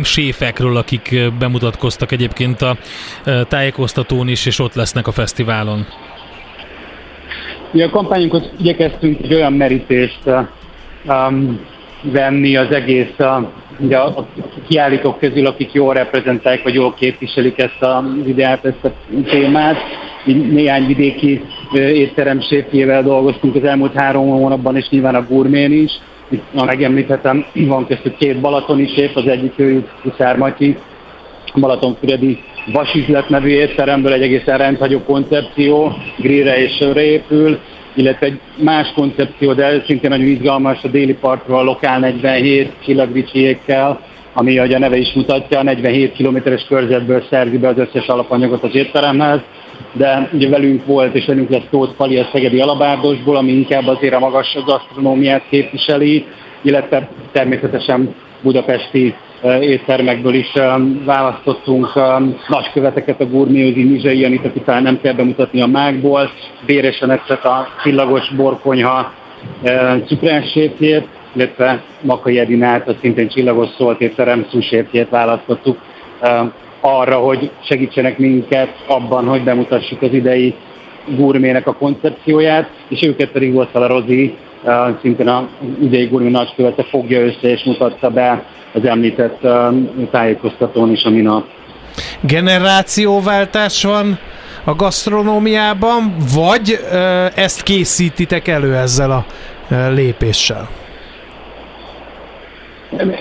séfekről, 0.03 0.77
akik 0.77 1.31
bemutatkoztak 1.39 2.11
egyébként 2.11 2.61
a 2.61 2.77
ö, 3.25 3.41
tájékoztatón 3.47 4.27
is, 4.27 4.45
és 4.45 4.59
ott 4.59 4.73
lesznek 4.73 5.07
a 5.07 5.11
fesztiválon? 5.11 5.85
Mi 7.71 7.81
a 7.81 7.89
kampányunkhoz 7.89 8.49
igyekeztünk 8.59 9.19
egy 9.21 9.33
olyan 9.33 9.53
merítést 9.53 10.19
um, 11.05 11.59
venni 12.01 12.55
az 12.55 12.71
egész 12.71 13.19
a, 13.19 13.51
ugye 13.79 13.97
a, 13.97 14.27
kiállítók 14.67 15.19
közül, 15.19 15.45
akik 15.45 15.71
jól 15.71 15.93
reprezentálják, 15.93 16.63
vagy 16.63 16.73
jól 16.73 16.93
képviselik 16.93 17.57
ezt 17.57 17.81
a 17.81 18.03
videát, 18.23 18.65
ezt 18.65 18.83
a 18.83 18.91
témát. 19.29 19.77
Néhány 20.25 20.85
vidéki 20.85 21.41
étterem 21.73 22.41
séfjével 22.41 23.03
dolgoztunk 23.03 23.55
az 23.55 23.63
elmúlt 23.63 23.93
három 23.93 24.27
hónapban, 24.27 24.75
és 24.75 24.89
nyilván 24.89 25.15
a 25.15 25.25
gurmén 25.29 25.71
is. 25.71 25.91
Itt 26.29 26.65
megemlíthetem, 26.65 27.45
van 27.53 27.87
köztük 27.87 28.17
két 28.17 28.41
balatoni 28.41 28.87
sép, 28.87 29.15
az 29.15 29.27
egyik 29.27 29.53
őjük 29.55 29.89
Huszár 30.01 30.37
Matyi, 30.37 30.77
Balatonfüredi 31.53 32.43
vasüzlet 32.73 33.29
nevű 33.29 33.49
étteremből 33.49 34.13
egy 34.13 34.21
egészen 34.21 34.57
rendhagyó 34.57 35.03
koncepció, 35.03 35.93
grillre 36.17 36.61
és 36.63 36.75
sörre 36.75 37.03
épül, 37.03 37.59
illetve 37.97 38.25
egy 38.25 38.39
más 38.55 38.91
koncepció, 38.95 39.53
de 39.53 39.83
szintén 39.85 40.09
nagyon 40.09 40.25
izgalmas 40.25 40.83
a 40.83 40.87
déli 40.87 41.13
partról, 41.13 41.59
a 41.59 41.63
Lokál 41.63 41.99
47 41.99 42.71
csillagvicsiékkel, 42.85 43.99
ami 44.33 44.57
ahogy 44.57 44.73
a 44.73 44.79
neve 44.79 44.97
is 44.97 45.13
mutatja, 45.13 45.63
47 45.63 46.13
kilométeres 46.13 46.65
körzetből 46.67 47.23
szerzi 47.29 47.57
be 47.57 47.67
az 47.67 47.77
összes 47.77 48.07
alapanyagot 48.07 48.63
az 48.63 48.75
étteremhez, 48.75 49.39
de 49.93 50.29
ugye 50.33 50.49
velünk 50.49 50.85
volt, 50.85 51.15
és 51.15 51.25
velünk 51.25 51.49
lesz 51.49 51.67
Tóth 51.69 51.95
Pali 51.95 52.17
a 52.17 52.29
Szegedi 52.31 52.59
Alabárdosból, 52.59 53.35
ami 53.35 53.51
inkább 53.51 53.87
azért 53.87 54.13
a 54.13 54.19
magas 54.19 54.57
gasztronómiát 54.65 55.43
képviseli, 55.49 56.25
illetve 56.61 57.09
természetesen 57.31 58.15
budapesti 58.41 59.15
éttermekből 59.43 60.33
is 60.33 60.53
választottunk 61.05 61.93
nagyköveteket 62.47 63.21
a 63.21 63.25
gurméozi 63.25 63.83
Mizsai 63.83 64.19
Janit, 64.19 64.45
aki 64.45 64.59
talán 64.59 64.83
nem 64.83 64.99
kell 65.01 65.13
bemutatni 65.13 65.61
a 65.61 65.67
mágból, 65.67 66.31
Béresen 66.65 67.09
a 67.09 67.67
csillagos 67.83 68.29
borkonyha 68.35 69.13
cukrássétjét, 70.05 71.07
illetve 71.35 71.83
Makai 72.01 72.39
Edinát, 72.39 72.87
a 72.87 72.95
szintén 73.01 73.27
csillagos 73.27 73.69
szólt 73.77 74.01
étterem 74.01 74.45
szúsértjét 74.49 75.09
választottuk 75.09 75.77
arra, 76.81 77.15
hogy 77.15 77.51
segítsenek 77.63 78.17
minket 78.17 78.83
abban, 78.87 79.25
hogy 79.25 79.43
bemutassuk 79.43 80.01
az 80.01 80.13
idei 80.13 80.53
gurmének 81.15 81.67
a 81.67 81.73
koncepcióját, 81.73 82.69
és 82.87 83.01
őket 83.01 83.31
pedig 83.31 83.53
volt 83.53 83.75
a 83.75 83.87
Rozi, 83.87 84.35
szintén 85.01 85.27
a 85.27 85.47
idei 85.81 86.05
gurmé 86.05 86.29
nagykövete 86.29 86.83
fogja 86.83 87.21
össze 87.21 87.51
és 87.51 87.63
mutatta 87.63 88.09
be 88.09 88.43
az 88.73 88.85
említett 88.85 89.47
tájékoztatón 90.11 90.91
is 90.91 91.03
a 91.03 91.09
minap. 91.09 91.45
Generációváltás 92.21 93.83
van 93.83 94.19
a 94.63 94.75
gasztronómiában, 94.75 96.15
vagy 96.35 96.79
ezt 97.35 97.63
készítitek 97.63 98.47
elő 98.47 98.75
ezzel 98.75 99.11
a 99.11 99.25
lépéssel? 99.93 100.69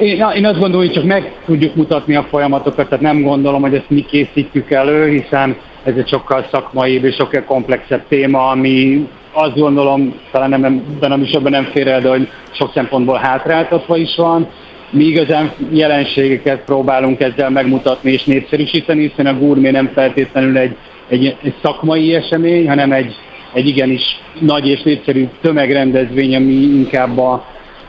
Én, 0.01 0.25
én 0.37 0.47
azt 0.47 0.59
gondolom, 0.59 0.87
hogy 0.87 0.93
csak 0.93 1.05
meg 1.05 1.33
tudjuk 1.45 1.75
mutatni 1.75 2.17
a 2.17 2.27
folyamatokat, 2.31 2.89
tehát 2.89 3.05
nem 3.05 3.23
gondolom, 3.23 3.61
hogy 3.61 3.75
ezt 3.75 3.91
mi 3.91 4.01
készítjük 4.01 4.71
elő, 4.71 5.09
hiszen 5.09 5.57
ez 5.85 5.95
egy 5.97 6.09
sokkal 6.09 6.47
szakmaibb 6.51 7.05
és 7.05 7.15
sokkal 7.15 7.45
komplexebb 7.45 8.03
téma, 8.09 8.49
ami 8.49 9.09
azt 9.37 9.55
gondolom, 9.55 10.15
talán 10.31 10.49
nem 10.49 10.65
ebben 10.65 11.13
a 11.13 11.17
műsorban 11.17 11.51
nem 11.51 11.65
fér 11.65 11.89
el, 11.89 12.01
de 12.01 12.09
hogy 12.09 12.29
sok 12.51 12.73
szempontból 12.75 13.17
hátráltatva 13.17 13.97
is 13.97 14.17
van. 14.17 14.49
Mi 14.91 15.05
igazán 15.05 15.53
jelenségeket 15.71 16.65
próbálunk 16.65 17.21
ezzel 17.21 17.51
megmutatni 17.51 18.13
és 18.13 18.25
népszerűsíteni, 18.25 19.09
hiszen 19.09 19.27
a 19.27 19.39
gurmé 19.39 19.71
nem 19.71 19.91
feltétlenül 19.95 20.59
egy, 20.59 20.77
egy, 21.09 21.37
egy 21.43 21.55
szakmai 21.63 22.15
esemény, 22.15 22.69
hanem 22.69 22.93
egy, 22.93 23.15
egy 23.53 23.69
igenis 23.69 24.03
nagy 24.41 24.69
és 24.69 24.83
népszerű 24.83 25.29
tömegrendezvény, 25.41 26.37
ami 26.37 26.53
inkább 26.53 27.19
a, 27.19 27.45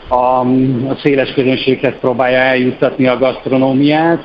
a, 0.07 0.39
a 0.89 0.97
széles 1.03 1.33
közönséghez 1.33 1.93
próbálja 2.01 2.37
eljuttatni 2.37 3.07
a 3.07 3.17
gasztronómiát. 3.17 4.23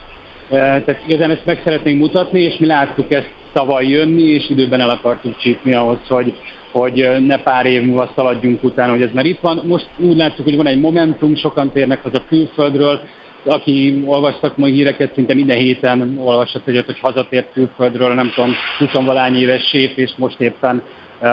E, 0.50 0.56
tehát 0.56 1.02
igazán 1.06 1.30
ezt 1.30 1.46
meg 1.46 1.60
szeretnénk 1.64 2.00
mutatni, 2.00 2.40
és 2.40 2.58
mi 2.58 2.66
láttuk 2.66 3.12
ezt 3.12 3.30
tavaly 3.52 3.86
jönni, 3.86 4.22
és 4.22 4.50
időben 4.50 4.80
el 4.80 4.90
akartuk 4.90 5.36
csípni 5.36 5.74
ahhoz, 5.74 5.98
hogy, 6.08 6.34
hogy 6.72 7.08
ne 7.26 7.38
pár 7.38 7.66
év 7.66 7.82
múlva 7.82 8.12
szaladjunk 8.14 8.62
utána, 8.62 8.92
hogy 8.92 9.02
ez 9.02 9.12
már 9.12 9.24
itt 9.24 9.40
van. 9.40 9.62
Most 9.66 9.88
úgy 9.98 10.16
láttuk, 10.16 10.44
hogy 10.44 10.56
van 10.56 10.66
egy 10.66 10.80
momentum, 10.80 11.34
sokan 11.36 11.72
térnek 11.72 12.02
haza 12.02 12.24
külföldről, 12.28 13.00
aki 13.44 14.02
olvastak 14.06 14.56
mai 14.56 14.72
híreket, 14.72 15.14
szinte 15.14 15.34
minden 15.34 15.56
héten 15.56 16.18
olvasott 16.18 16.68
egyet, 16.68 16.86
hogy 16.86 16.98
hazatért 16.98 17.52
külföldről, 17.52 18.14
nem 18.14 18.32
tudom, 18.34 18.52
20 18.78 19.36
éves 19.36 19.68
séf, 19.68 19.96
és 19.96 20.12
most 20.16 20.40
éppen 20.40 20.82
uh, 21.20 21.30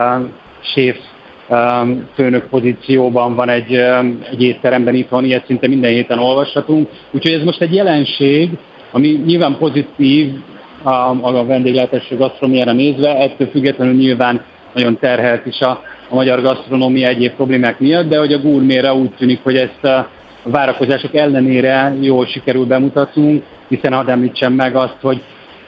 séf 0.61 0.97
főnök 2.15 2.47
pozícióban 2.49 3.35
van 3.35 3.49
egy, 3.49 3.73
egy 4.31 4.41
étteremben 4.41 4.95
itthon, 4.95 5.23
ilyet 5.23 5.45
szinte 5.45 5.67
minden 5.67 5.91
héten 5.91 6.19
olvashatunk. 6.19 6.89
Úgyhogy 7.11 7.31
ez 7.31 7.43
most 7.43 7.61
egy 7.61 7.73
jelenség, 7.73 8.49
ami 8.91 9.07
nyilván 9.25 9.57
pozitív 9.57 10.33
a, 10.83 10.89
a 11.21 11.45
vendéglátásra, 11.45 12.17
gasztronómiára 12.17 12.71
nézve, 12.71 13.15
ettől 13.15 13.47
függetlenül 13.47 13.93
nyilván 13.93 14.45
nagyon 14.73 14.99
terhelt 14.99 15.45
is 15.45 15.59
a, 15.59 15.69
a 16.09 16.15
magyar 16.15 16.41
gasztronómia 16.41 17.07
egyéb 17.07 17.33
problémák 17.33 17.79
miatt, 17.79 18.09
de 18.09 18.17
hogy 18.17 18.33
a 18.33 18.39
gurméra 18.39 18.95
úgy 18.95 19.11
tűnik, 19.17 19.39
hogy 19.43 19.55
ezt 19.55 19.83
a 19.83 20.09
várakozások 20.43 21.15
ellenére 21.15 21.93
jól 21.99 22.25
sikerül 22.25 22.65
bemutatnunk, 22.65 23.43
hiszen 23.67 23.93
hadd 23.93 24.09
említsem 24.09 24.53
meg 24.53 24.75
azt, 24.75 24.97
hogy 25.01 25.21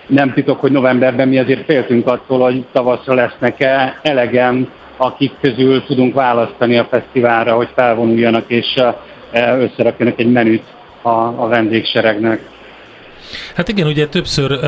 nem 0.07 0.33
titok, 0.33 0.59
hogy 0.59 0.71
novemberben 0.71 1.27
mi 1.27 1.37
azért 1.37 1.65
féltünk 1.65 2.07
attól, 2.07 2.39
hogy 2.39 2.65
tavaszra 2.71 3.13
lesznek-e 3.13 3.99
elegem, 4.01 4.69
akik 4.97 5.31
közül 5.41 5.83
tudunk 5.83 6.13
választani 6.13 6.77
a 6.77 6.87
fesztiválra, 6.89 7.55
hogy 7.55 7.69
felvonuljanak 7.75 8.43
és 8.47 8.75
összerakjanak 9.33 10.19
egy 10.19 10.31
menüt 10.31 10.63
a, 11.01 11.09
a 11.09 11.47
vendégseregnek. 11.47 12.39
Hát 13.55 13.67
igen, 13.67 13.87
ugye 13.87 14.07
többször 14.07 14.59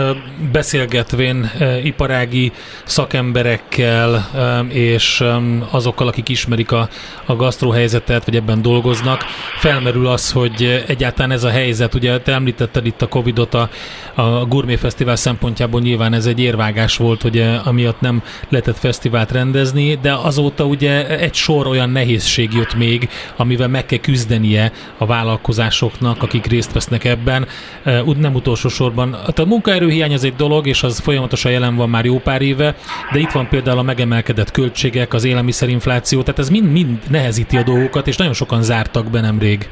beszélgetvén 0.51 1.51
iparági 1.83 2.51
szakemberekkel 2.85 4.29
és 4.69 5.23
azokkal, 5.69 6.07
akik 6.07 6.29
ismerik 6.29 6.71
a, 6.71 6.89
a 7.25 7.35
gasztrohelyzetet, 7.35 8.25
vagy 8.25 8.35
ebben 8.35 8.61
dolgoznak, 8.61 9.23
felmerül 9.59 10.07
az, 10.07 10.31
hogy 10.31 10.83
egyáltalán 10.87 11.31
ez 11.31 11.43
a 11.43 11.49
helyzet, 11.49 11.93
ugye 11.93 12.19
te 12.19 12.31
említetted 12.33 12.85
itt 12.85 13.01
a 13.01 13.07
Covidot 13.07 13.53
a, 13.53 13.69
a 14.13 14.45
Gourmet 14.45 14.79
Fesztivál 14.79 15.15
szempontjából 15.15 15.81
nyilván 15.81 16.13
ez 16.13 16.25
egy 16.25 16.39
érvágás 16.39 16.97
volt, 16.97 17.21
hogy 17.21 17.45
amiatt 17.63 18.01
nem 18.01 18.23
lehetett 18.49 18.77
fesztivált 18.77 19.31
rendezni, 19.31 19.99
de 20.01 20.13
azóta 20.13 20.65
ugye 20.65 21.17
egy 21.19 21.33
sor 21.33 21.67
olyan 21.67 21.89
nehézség 21.89 22.53
jött 22.53 22.75
még, 22.75 23.09
amivel 23.35 23.67
meg 23.67 23.85
kell 23.85 23.99
küzdenie 23.99 24.71
a 24.97 25.05
vállalkozásoknak, 25.05 26.23
akik 26.23 26.45
részt 26.45 26.73
vesznek 26.73 27.03
ebben. 27.03 27.47
Nem 28.17 28.33
utolsó 28.33 28.63
utolsó 28.63 28.69
sorban. 28.73 29.13
Hát 29.25 29.39
a 29.39 29.45
munkaerőhiány 29.45 30.13
az 30.13 30.23
egy 30.23 30.35
dolog, 30.35 30.67
és 30.67 30.83
az 30.83 30.99
folyamatosan 30.99 31.51
jelen 31.51 31.75
van 31.75 31.89
már 31.89 32.05
jó 32.05 32.19
pár 32.19 32.41
éve, 32.41 32.75
de 33.11 33.19
itt 33.19 33.31
van 33.31 33.47
például 33.47 33.77
a 33.77 33.81
megemelkedett 33.81 34.51
költségek, 34.51 35.13
az 35.13 35.23
élelmiszerinfláció, 35.23 36.21
tehát 36.21 36.39
ez 36.39 36.49
mind-mind 36.49 36.97
nehezíti 37.09 37.57
a 37.57 37.63
dolgokat, 37.63 38.07
és 38.07 38.17
nagyon 38.17 38.33
sokan 38.33 38.61
zártak 38.61 39.09
be 39.09 39.21
nemrég. 39.21 39.69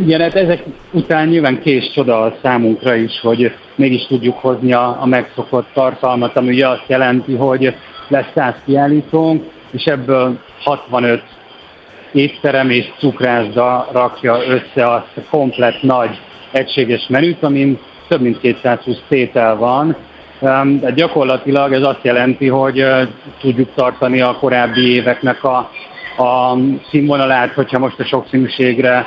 Igen, 0.00 0.20
hát 0.20 0.34
ezek 0.34 0.62
után 0.90 1.28
nyilván 1.28 1.60
kés 1.60 1.90
csoda 1.94 2.20
a 2.20 2.36
számunkra 2.42 2.94
is, 2.94 3.20
hogy 3.20 3.52
mégis 3.74 4.06
tudjuk 4.06 4.38
hozni 4.38 4.72
a, 4.72 4.96
a 5.00 5.06
megszokott 5.06 5.68
tartalmat, 5.74 6.36
ami 6.36 6.48
ugye 6.48 6.68
azt 6.68 6.84
jelenti, 6.86 7.34
hogy 7.34 7.74
lesz 8.08 8.30
100 8.34 8.54
kiállítónk, 8.64 9.44
és 9.70 9.84
ebből 9.84 10.38
65 10.62 11.22
étterem 12.12 12.70
és 12.70 12.92
cukrászda 12.98 13.88
rakja 13.92 14.38
össze 14.46 14.90
azt 14.90 15.16
a 15.16 15.20
komplet 15.30 15.82
nagy 15.82 16.20
egységes 16.52 17.06
menüt, 17.08 17.42
amin 17.42 17.78
több 18.08 18.20
mint 18.20 18.40
220 18.40 19.02
tétel 19.08 19.56
van. 19.56 19.96
De 20.80 20.90
gyakorlatilag 20.90 21.72
ez 21.72 21.82
azt 21.82 22.02
jelenti, 22.02 22.48
hogy 22.48 22.84
tudjuk 23.40 23.68
tartani 23.74 24.20
a 24.20 24.36
korábbi 24.40 24.94
éveknek 24.94 25.44
a, 25.44 25.56
a 26.16 26.56
színvonalát, 26.90 27.52
hogyha 27.52 27.78
most 27.78 28.00
a 28.00 28.04
sokszínűségre 28.04 29.06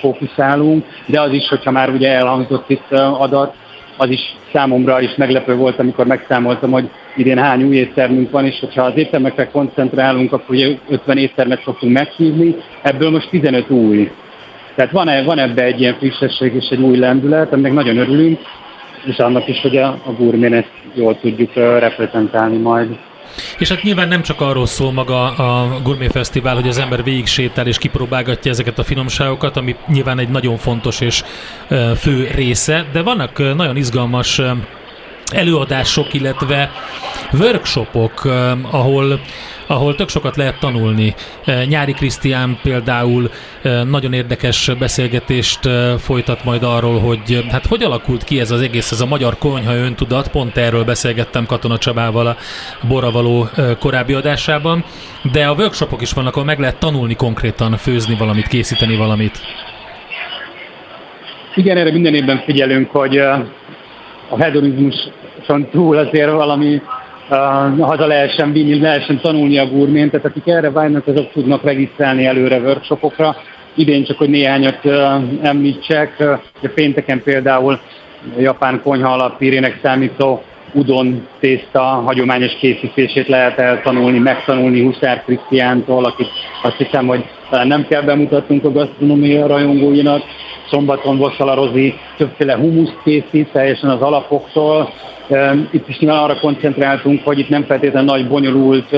fókuszálunk, 0.00 0.84
de 1.06 1.20
az 1.20 1.32
is, 1.32 1.48
hogyha 1.48 1.70
már 1.70 1.90
ugye 1.90 2.12
elhangzott 2.12 2.70
itt 2.70 2.92
adat, 2.92 3.54
az 3.96 4.10
is 4.10 4.36
számomra 4.52 5.00
is 5.00 5.14
meglepő 5.16 5.56
volt, 5.56 5.78
amikor 5.78 6.06
megszámoltam, 6.06 6.70
hogy 6.70 6.90
idén 7.16 7.38
hány 7.38 7.62
új 7.62 7.76
éttermünk 7.76 8.30
van, 8.30 8.44
és 8.44 8.60
hogyha 8.60 8.82
az 8.82 8.92
éttermekre 8.96 9.46
koncentrálunk, 9.46 10.32
akkor 10.32 10.54
ugye 10.54 10.76
50 10.88 11.16
éttermet 11.16 11.62
szoktunk 11.64 11.92
meghívni, 11.92 12.54
ebből 12.82 13.10
most 13.10 13.30
15 13.30 13.70
új. 13.70 14.10
Tehát 14.80 14.94
van, 14.94 15.08
-e, 15.08 15.22
van 15.22 15.38
ebbe 15.38 15.62
egy 15.62 15.80
ilyen 15.80 15.96
frissesség 15.98 16.54
és 16.54 16.68
egy 16.70 16.80
új 16.80 16.96
lendület, 16.96 17.52
aminek 17.52 17.72
nagyon 17.72 17.98
örülünk, 17.98 18.38
és 19.04 19.16
annak 19.16 19.48
is, 19.48 19.60
hogy 19.60 19.76
a, 19.76 19.86
a 19.86 20.12
gurmén 20.18 20.54
ezt 20.54 20.72
jól 20.94 21.18
tudjuk 21.20 21.54
reprezentálni 21.54 22.56
majd. 22.56 22.88
És 23.58 23.68
hát 23.68 23.82
nyilván 23.82 24.08
nem 24.08 24.22
csak 24.22 24.40
arról 24.40 24.66
szól 24.66 24.92
maga 24.92 25.24
a 25.24 25.80
Gourmet 25.82 26.12
Fesztivál, 26.12 26.54
hogy 26.54 26.68
az 26.68 26.78
ember 26.78 27.04
végig 27.04 27.26
sétál 27.26 27.66
és 27.66 27.78
kipróbálgatja 27.78 28.50
ezeket 28.50 28.78
a 28.78 28.82
finomságokat, 28.82 29.56
ami 29.56 29.76
nyilván 29.86 30.18
egy 30.18 30.28
nagyon 30.28 30.56
fontos 30.56 31.00
és 31.00 31.22
fő 31.96 32.28
része, 32.34 32.84
de 32.92 33.02
vannak 33.02 33.54
nagyon 33.56 33.76
izgalmas 33.76 34.40
előadások, 35.32 36.14
illetve 36.14 36.70
workshopok, 37.32 38.24
ahol 38.70 39.20
ahol 39.70 39.94
tök 39.94 40.08
sokat 40.08 40.36
lehet 40.36 40.58
tanulni. 40.58 41.14
E, 41.44 41.64
Nyári 41.64 41.92
Krisztián 41.92 42.58
például 42.62 43.30
e, 43.62 43.82
nagyon 43.82 44.12
érdekes 44.12 44.70
beszélgetést 44.78 45.68
folytat 45.98 46.44
majd 46.44 46.62
arról, 46.62 47.00
hogy 47.00 47.44
hát 47.50 47.66
hogy 47.66 47.82
alakult 47.82 48.24
ki 48.24 48.40
ez 48.40 48.50
az 48.50 48.60
egész, 48.60 48.90
ez 48.90 49.00
a 49.00 49.06
magyar 49.06 49.38
konyha 49.38 49.74
öntudat, 49.74 50.28
pont 50.28 50.56
erről 50.56 50.84
beszélgettem 50.84 51.46
Katona 51.46 51.78
Csabával 51.78 52.26
a 52.26 52.36
Boravaló 52.88 53.48
korábbi 53.78 54.12
adásában, 54.12 54.84
de 55.32 55.46
a 55.46 55.54
workshopok 55.54 56.02
is 56.02 56.12
vannak, 56.12 56.32
ahol 56.32 56.44
meg 56.44 56.58
lehet 56.58 56.78
tanulni 56.78 57.14
konkrétan 57.14 57.76
főzni 57.76 58.14
valamit, 58.18 58.46
készíteni 58.46 58.96
valamit. 58.96 59.38
Igen, 61.54 61.76
erre 61.76 61.92
minden 61.92 62.14
évben 62.14 62.42
figyelünk, 62.44 62.90
hogy 62.90 63.18
a 64.28 64.38
hedonizmuson 64.38 65.12
túl 65.70 65.96
azért 65.96 66.30
valami 66.30 66.82
haza 67.80 68.06
lehessen 68.06 68.52
vinni, 68.52 68.80
lehessen 68.80 69.20
tanulni 69.20 69.58
a 69.58 69.66
gurmén, 69.66 70.10
tehát 70.10 70.26
akik 70.26 70.46
erre 70.46 70.70
vágynak, 70.70 71.06
azok 71.06 71.32
tudnak 71.32 71.62
regisztrálni 71.62 72.26
előre 72.26 72.58
workshopokra. 72.58 73.36
idén 73.74 74.04
csak, 74.04 74.18
hogy 74.18 74.28
néhányat 74.28 74.80
említsek. 75.42 76.20
A 76.62 76.68
pénteken 76.74 77.22
például 77.22 77.78
japán 78.38 78.80
konyha 78.82 79.12
alapírének 79.12 79.78
számító 79.82 80.42
udon 80.72 81.26
tészta 81.40 81.80
hagyományos 81.80 82.52
készítését 82.60 83.28
lehet 83.28 83.58
eltanulni, 83.58 84.18
megtanulni 84.18 84.82
Huszár 84.82 85.24
Krisztiántól, 85.24 86.04
akit 86.04 86.28
azt 86.62 86.76
hiszem, 86.76 87.06
hogy 87.06 87.24
talán 87.50 87.66
nem 87.66 87.86
kell 87.86 88.02
bemutatnunk 88.02 88.64
a 88.64 88.72
gasztronómia 88.72 89.46
rajongóinak. 89.46 90.22
Szombaton 90.70 91.16
Vossala 91.16 91.54
Rozi 91.54 91.94
többféle 92.16 92.56
humuszt 92.56 92.98
készít, 93.04 93.52
teljesen 93.52 93.90
az 93.90 94.00
alapoktól. 94.00 94.92
Itt 95.70 95.88
is 95.88 95.98
nyilván 95.98 96.22
arra 96.22 96.40
koncentráltunk, 96.40 97.24
hogy 97.24 97.38
itt 97.38 97.48
nem 97.48 97.64
feltétlenül 97.64 98.10
nagy, 98.10 98.28
bonyolult 98.28 98.88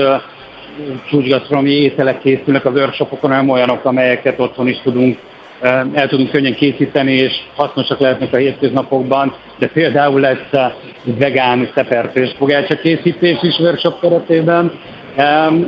csúcsgasztronomi 1.09 1.69
ételek 1.69 2.19
készülnek 2.19 2.65
a 2.65 2.69
workshopokon, 2.69 3.29
hanem 3.29 3.49
olyanok, 3.49 3.85
amelyeket 3.85 4.39
otthon 4.39 4.67
is 4.67 4.81
tudunk 4.83 5.17
el 5.93 6.07
tudunk 6.07 6.29
könnyen 6.29 6.53
készíteni, 6.53 7.13
és 7.13 7.33
hasznosak 7.55 7.99
lehetnek 7.99 8.33
a 8.33 8.37
hétköznapokban, 8.37 9.35
de 9.59 9.67
például 9.67 10.19
lesz 10.19 10.71
vegán 11.03 11.69
szeperfős 11.75 12.35
fogácsa 12.37 12.75
készítés 12.75 13.37
is 13.41 13.59
workshop 13.59 13.99
keretében. 13.99 14.71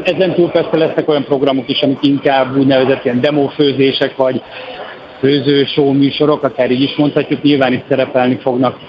Ezen 0.04 0.34
túl 0.34 0.50
persze 0.52 0.78
lesznek 0.78 1.10
olyan 1.10 1.24
programok 1.24 1.70
is, 1.70 1.82
amik 1.82 1.98
inkább 2.02 2.58
úgynevezett 2.58 3.06
ilyen 3.06 3.22
demófőzések, 3.22 4.16
vagy 4.16 4.42
főző 5.20 5.66
show 5.66 5.94
műsorok, 5.94 6.44
akár 6.44 6.72
így 6.72 6.82
is 6.82 6.96
mondhatjuk, 6.96 7.42
nyilván 7.42 7.74
itt 7.74 7.86
szerepelni 7.90 8.38
fognak 8.42 8.80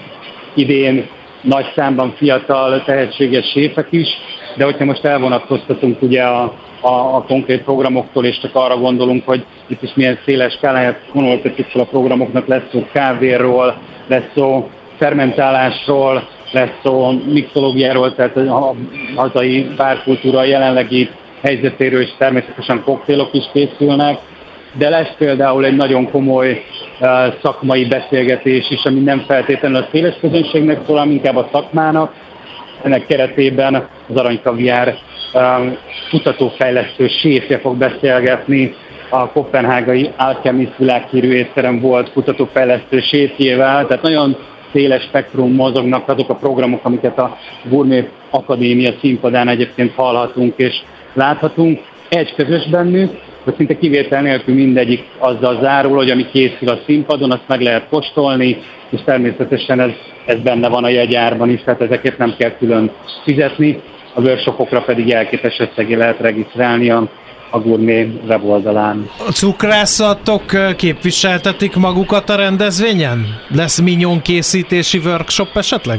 idén 0.54 1.08
nagy 1.42 1.66
számban 1.74 2.14
fiatal, 2.16 2.82
tehetséges 2.84 3.50
séfek 3.50 3.86
is, 3.90 4.08
de 4.56 4.64
hogyha 4.64 4.84
most 4.84 5.04
elvonatkoztatunk 5.04 6.02
ugye 6.02 6.22
a 6.22 6.54
a, 6.80 7.16
a 7.16 7.22
konkrét 7.22 7.62
programoktól, 7.62 8.24
és 8.24 8.38
csak 8.40 8.54
arra 8.54 8.76
gondolunk, 8.76 9.24
hogy 9.26 9.44
itt 9.66 9.82
is 9.82 9.94
milyen 9.94 10.18
széles 10.24 10.52
skáláját 10.52 11.00
vonultatjuk 11.12 11.66
fel 11.66 11.80
a 11.80 11.84
programoknak, 11.84 12.46
lesz 12.46 12.70
szó 12.72 12.86
kávéról, 12.92 13.78
lesz 14.06 14.30
szó 14.34 14.70
fermentálásról, 14.98 16.28
lesz 16.52 16.72
szó 16.82 17.10
mixológiáról, 17.32 18.14
tehát 18.14 18.36
a 18.36 18.74
hazai 19.16 19.66
bárkultúra 19.76 20.44
jelenlegi 20.44 21.08
helyzetéről 21.42 22.00
is 22.00 22.14
természetesen 22.18 22.82
koktélok 22.82 23.28
is 23.32 23.44
készülnek, 23.52 24.18
de 24.78 24.88
lesz 24.88 25.14
például 25.18 25.64
egy 25.64 25.76
nagyon 25.76 26.10
komoly 26.10 26.64
szakmai 27.42 27.84
beszélgetés 27.84 28.70
is, 28.70 28.84
ami 28.84 29.00
nem 29.00 29.24
feltétlenül 29.26 29.76
a 29.76 29.88
széles 29.92 30.14
közönségnek 30.20 30.78
szól, 30.86 30.96
hanem 30.96 31.12
inkább 31.12 31.36
a 31.36 31.48
szakmának. 31.52 32.14
Ennek 32.82 33.06
keretében 33.06 33.88
az 34.08 34.16
aranykaviár 34.16 34.98
Um, 35.36 35.76
kutatófejlesztő 36.10 37.08
séfje 37.08 37.58
fog 37.58 37.76
beszélgetni 37.76 38.74
a 39.10 39.28
kopenhágai 39.28 40.10
Alchemist 40.16 40.76
világhírű 40.76 41.32
étterem 41.32 41.80
volt 41.80 42.12
kutatófejlesztő 42.12 43.00
séfjével, 43.00 43.86
tehát 43.86 44.02
nagyon 44.02 44.36
széles 44.72 45.02
spektrum 45.02 45.54
mozognak 45.54 46.08
azok 46.08 46.30
a 46.30 46.34
programok, 46.34 46.80
amiket 46.84 47.18
a 47.18 47.36
Gourmet 47.64 48.08
Akadémia 48.30 48.92
színpadán 49.00 49.48
egyébként 49.48 49.92
hallhatunk 49.94 50.54
és 50.56 50.82
láthatunk. 51.12 51.80
Egy 52.08 52.34
közös 52.34 52.68
bennük, 52.68 53.10
hogy 53.46 53.54
szinte 53.56 53.78
kivétel 53.78 54.22
nélkül 54.22 54.54
mindegyik 54.54 55.04
azzal 55.18 55.58
zárul, 55.62 55.96
hogy 55.96 56.10
ami 56.10 56.26
készül 56.32 56.68
a 56.68 56.78
színpadon, 56.86 57.32
azt 57.32 57.48
meg 57.48 57.60
lehet 57.60 57.88
kóstolni, 57.88 58.58
és 58.90 59.00
természetesen 59.04 59.80
ez, 59.80 59.90
ez 60.26 60.38
benne 60.38 60.68
van 60.68 60.84
a 60.84 60.88
jegyárban 60.88 61.50
is, 61.50 61.62
tehát 61.64 61.80
ezeket 61.80 62.18
nem 62.18 62.34
kell 62.38 62.56
külön 62.56 62.90
fizetni 63.24 63.80
a 64.16 64.20
workshopokra 64.20 64.80
pedig 64.80 65.06
jelképes 65.06 65.58
összegé 65.58 65.94
lehet 65.94 66.18
regisztrálni 66.20 66.90
a, 66.90 67.08
a 67.50 67.58
Gourmet 67.58 68.08
weboldalán. 68.28 69.10
A 69.28 69.32
cukrászatok 69.32 70.42
képviseltetik 70.76 71.76
magukat 71.76 72.30
a 72.30 72.36
rendezvényen? 72.36 73.26
Lesz 73.54 73.80
minyon 73.80 74.22
készítési 74.22 74.98
workshop 74.98 75.56
esetleg? 75.56 75.98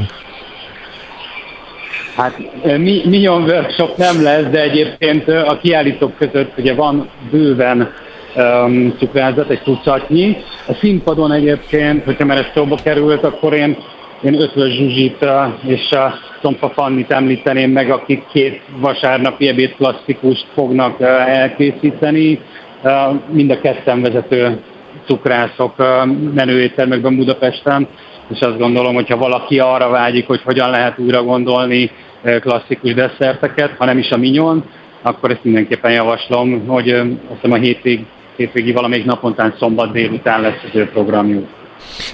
Hát 2.17 2.37
mi, 2.77 3.01
minyon 3.05 3.43
workshop 3.43 3.97
nem 3.97 4.23
lesz, 4.23 4.45
de 4.45 4.61
egyébként 4.61 5.27
a 5.27 5.57
kiállítók 5.61 6.17
között 6.17 6.57
ugye 6.57 6.73
van 6.73 7.09
bőven 7.31 7.93
um, 8.35 8.95
cukrázat, 8.97 9.49
egy 9.49 9.61
tucatnyi. 9.61 10.37
A 10.67 10.73
színpadon 10.73 11.31
egyébként, 11.31 12.03
hogyha 12.03 12.25
már 12.25 12.37
ez 12.37 12.45
szóba 12.53 12.75
került, 12.83 13.23
akkor 13.23 13.53
én 13.53 13.77
én 14.21 14.41
Ötvös 14.41 14.73
Zsuzsit 14.73 15.25
és 15.65 15.91
a 15.91 16.13
Tompa 16.41 16.69
Fannit 16.69 17.11
említeném 17.11 17.71
meg, 17.71 17.91
akik 17.91 18.23
két 18.31 18.61
vasárnapi 18.79 19.47
ebéd 19.47 19.75
klasszikust 19.75 20.45
fognak 20.53 21.01
elkészíteni. 21.27 22.39
Mind 23.31 23.51
a 23.51 23.59
ketten 23.59 24.01
vezető 24.01 24.59
cukrászok 25.05 25.75
menőéttermekben 26.33 27.15
Budapesten, 27.15 27.87
és 28.33 28.39
azt 28.39 28.57
gondolom, 28.57 28.93
hogy 28.93 29.07
ha 29.07 29.17
valaki 29.17 29.59
arra 29.59 29.89
vágyik, 29.89 30.27
hogy 30.27 30.41
hogyan 30.41 30.69
lehet 30.69 30.99
újra 30.99 31.23
gondolni 31.23 31.91
klasszikus 32.41 32.93
desszerteket, 32.93 33.71
ha 33.77 33.85
nem 33.85 33.97
is 33.97 34.09
a 34.09 34.17
minyon, 34.17 34.63
akkor 35.01 35.31
ezt 35.31 35.43
mindenképpen 35.43 35.91
javaslom, 35.91 36.67
hogy 36.67 36.89
azt 36.89 37.09
hiszem 37.33 37.51
a 37.51 37.55
hétvég, 37.55 38.05
hétvégi 38.35 38.71
valamelyik 38.71 39.05
napontán 39.05 39.55
szombat 39.59 39.91
délután 39.91 40.41
lesz 40.41 40.63
az 40.63 40.75
ő 40.79 40.89
programjuk. 40.89 41.47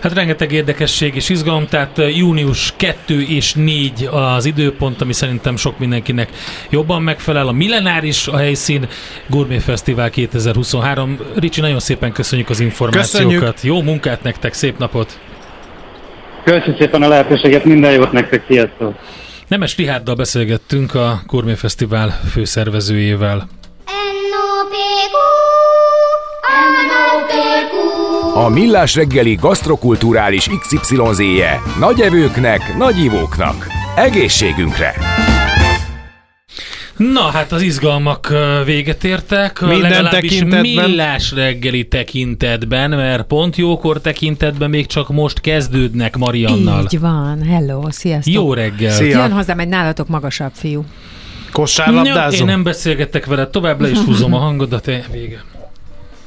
Hát 0.02 0.14
rengeteg 0.14 0.52
érdekesség 0.52 1.16
és 1.16 1.30
izgalom, 1.30 1.66
tehát 1.68 2.02
június 2.16 2.74
2 2.78 3.22
és 3.22 3.54
4 3.54 4.10
az 4.12 4.46
időpont, 4.46 5.02
ami 5.02 5.14
szerintem 5.14 5.56
sok 5.56 5.80
mindenkinek 5.80 6.30
jobban 6.70 7.02
megfelel. 7.02 7.48
A 7.48 7.52
Millenáris 7.52 8.28
a 8.28 8.38
helyszín, 8.38 8.88
Gourmet 9.30 9.62
Fesztivál 9.62 10.10
2023. 10.10 11.18
Ricsi, 11.36 11.62
nagyon 11.62 11.80
szépen 11.80 12.12
köszönjük 12.12 12.50
az 12.50 12.60
információkat. 12.60 13.40
Köszönjük. 13.40 13.64
Jó 13.64 13.82
munkát 13.82 14.24
nektek, 14.24 14.54
szép 14.54 14.78
napot! 14.78 15.20
Köszönjük 16.44 16.78
szépen 16.80 17.02
a 17.02 17.08
lehetőséget, 17.08 17.66
minden 17.66 17.92
jót 17.92 18.12
nektek, 18.12 18.44
sziasztok! 18.48 18.96
Nemes 19.48 19.78
Rihárdal 19.78 20.16
beszélgettünk 20.16 20.96
a 20.96 21.22
Gourmet 21.28 21.58
Fesztivál 21.58 22.10
főszervezőjével. 22.32 23.48
A 28.34 28.50
Millás 28.50 28.96
reggeli 28.96 29.36
gasztrokulturális 29.36 30.50
XYZ-je 30.60 31.62
nagy 31.80 32.02
evőknek, 32.02 32.78
nagy 32.78 32.98
ivóknak. 33.04 33.68
Egészségünkre! 33.96 35.23
Na, 37.12 37.22
hát 37.22 37.52
az 37.52 37.62
izgalmak 37.62 38.34
véget 38.66 39.04
értek. 39.04 39.62
Minden 39.62 40.10
tekintetben. 40.10 40.62
Millás 40.62 41.32
reggeli 41.32 41.88
tekintetben, 41.88 42.90
mert 42.90 43.24
pont 43.24 43.56
jókor 43.56 44.02
tekintetben 44.02 44.70
még 44.70 44.86
csak 44.86 45.10
most 45.10 45.42
kezdődnek 45.42 46.18
Mariannal. 46.18 46.84
Így 46.84 47.00
van, 47.00 47.44
hello, 47.44 47.92
sziasztok. 47.92 48.34
Jó 48.34 48.54
reggel. 48.54 48.92
Szia. 48.92 49.20
Jön 49.20 49.32
hozzám 49.32 49.60
egy 49.60 49.68
nálatok 49.68 50.08
magasabb 50.08 50.52
fiú. 50.54 50.86
Kosárlabdázó? 51.52 52.36
Én 52.38 52.46
nem 52.46 52.64
beszélgettek 52.64 53.26
veled, 53.26 53.50
tovább 53.50 53.82
le 53.82 53.90
is 53.90 53.98
húzom 54.06 54.34
a 54.34 54.38
hangodat, 54.38 54.86
vége. 55.12 55.44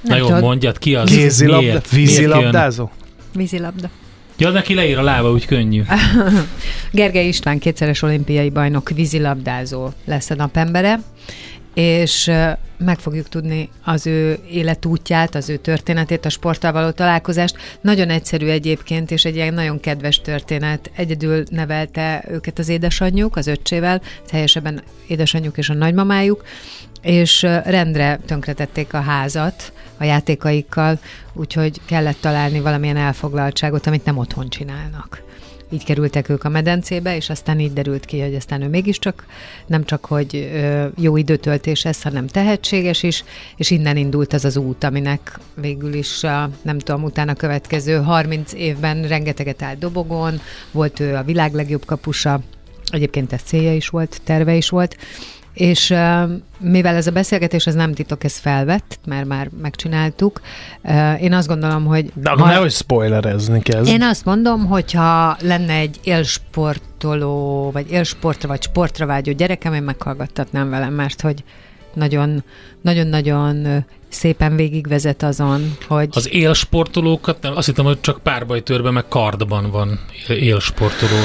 Nem 0.01 0.13
Na 0.13 0.17
jó, 0.17 0.27
tudod. 0.27 0.43
mondjad, 0.43 0.79
ki 0.79 0.95
az? 0.95 1.11
Kézilabda? 1.11 1.81
Vízilabdázó? 1.91 2.91
Vízilabda. 3.35 3.91
Ja, 4.39 4.51
neki 4.51 4.75
leír 4.75 4.99
a 4.99 5.03
lába, 5.03 5.31
úgy 5.31 5.47
könnyű. 5.47 5.83
Gergely 6.93 7.27
István 7.29 7.59
kétszeres 7.59 8.03
olimpiai 8.03 8.51
bajnok 8.51 8.91
vízilabdázó 8.91 9.89
lesz 10.05 10.31
a 10.31 10.35
napembere, 10.35 11.01
és 11.75 12.31
meg 12.79 12.99
fogjuk 12.99 13.29
tudni 13.29 13.69
az 13.85 14.07
ő 14.07 14.39
életútját, 14.51 15.35
az 15.35 15.49
ő 15.49 15.57
történetét, 15.57 16.25
a 16.25 16.29
sporttal 16.29 16.73
való 16.73 16.91
találkozást. 16.91 17.57
Nagyon 17.81 18.11
egyszerű 18.11 18.47
egyébként, 18.47 19.11
és 19.11 19.25
egy 19.25 19.35
ilyen 19.35 19.55
nagyon 19.55 19.81
kedves 19.81 20.21
történet. 20.21 20.91
Egyedül 20.97 21.43
nevelte 21.51 22.25
őket 22.31 22.59
az 22.59 22.69
édesanyjuk, 22.69 23.37
az 23.37 23.47
öccsével, 23.47 24.03
teljesebben 24.27 24.83
édesanyjuk 25.07 25.59
és 25.59 25.69
a 25.69 25.75
nagymamájuk, 25.75 26.45
és 27.07 27.43
rendre 27.65 28.19
tönkretették 28.27 28.95
a 28.95 29.01
házat 29.01 29.73
a 29.99 30.05
játékaikkal, 30.05 30.99
úgyhogy 31.33 31.81
kellett 31.85 32.21
találni 32.21 32.61
valamilyen 32.61 32.97
elfoglaltságot, 32.97 33.87
amit 33.87 34.05
nem 34.05 34.19
otthon 34.19 34.49
csinálnak. 34.49 35.25
Így 35.71 35.85
kerültek 35.85 36.29
ők 36.29 36.45
a 36.45 36.49
medencébe, 36.49 37.17
és 37.17 37.31
aztán 37.31 37.61
így 37.61 37.73
derült 37.73 38.05
ki, 38.05 38.21
hogy 38.21 38.35
aztán 38.35 38.63
ő 38.63 38.69
mégiscsak 38.69 39.27
nem 39.67 39.85
csak, 39.85 40.05
hogy 40.05 40.51
jó 40.97 41.17
időtöltés 41.17 41.85
ez, 41.85 42.03
hanem 42.03 42.27
tehetséges 42.27 43.03
is, 43.03 43.25
és 43.57 43.71
innen 43.71 43.97
indult 43.97 44.33
az 44.33 44.45
az 44.45 44.57
út, 44.57 44.85
aminek 44.85 45.39
végül 45.55 45.95
is, 45.95 46.25
a, 46.25 46.51
nem 46.63 46.79
tudom, 46.79 47.05
utána 47.05 47.35
következő 47.35 47.97
30 47.97 48.53
évben 48.53 49.09
rengeteget 49.09 49.63
állt 49.63 49.79
dobogon, 49.79 50.41
volt 50.71 51.01
ő 51.01 51.15
a 51.15 51.23
világ 51.23 51.55
legjobb 51.55 51.85
kapusa, 51.85 52.41
egyébként 52.91 53.33
ez 53.33 53.43
célja 53.43 53.75
is 53.75 53.89
volt, 53.89 54.21
terve 54.25 54.55
is 54.55 54.69
volt, 54.69 54.97
és 55.57 55.95
mivel 56.59 56.97
ez 56.97 57.07
a 57.07 57.11
beszélgetés, 57.11 57.67
ez 57.67 57.75
nem 57.75 57.93
titok, 57.93 58.25
ez 58.25 58.37
felvett, 58.37 58.99
mert 59.07 59.27
már 59.27 59.51
megcsináltuk, 59.63 60.41
én 61.21 61.33
azt 61.33 61.49
gondolom, 61.49 61.85
hogy... 61.85 62.11
De 62.15 62.31
akkor 62.31 62.43
ha... 62.43 62.53
nehogy 62.53 62.73
spoilerezni 62.73 63.63
kezd. 63.63 63.91
Én 63.91 64.03
azt 64.03 64.25
mondom, 64.25 64.67
hogyha 64.67 65.37
lenne 65.41 65.73
egy 65.73 66.01
élsportoló, 66.03 67.71
vagy 67.71 67.91
élsportra, 67.91 68.49
vagy 68.49 68.63
sportra 68.63 69.07
vágyó 69.07 69.33
gyerekem, 69.33 69.75
én 69.75 69.83
meghallgattatnám 69.83 70.71
velem, 70.71 70.93
mert 70.93 71.21
hogy 71.21 71.45
nagyon, 71.95 72.45
nagyon-nagyon 72.83 73.85
szépen 74.09 74.57
végigvezet 74.57 75.23
azon, 75.23 75.77
hogy... 75.87 76.09
Az 76.11 76.33
élsportolókat, 76.33 77.43
nem, 77.43 77.57
azt 77.57 77.67
hittem, 77.67 77.85
hogy 77.85 78.01
csak 78.01 78.21
párbajtőrben, 78.23 78.93
meg 78.93 79.09
kardban 79.09 79.71
van 79.71 80.01
élsportoló. 80.29 81.21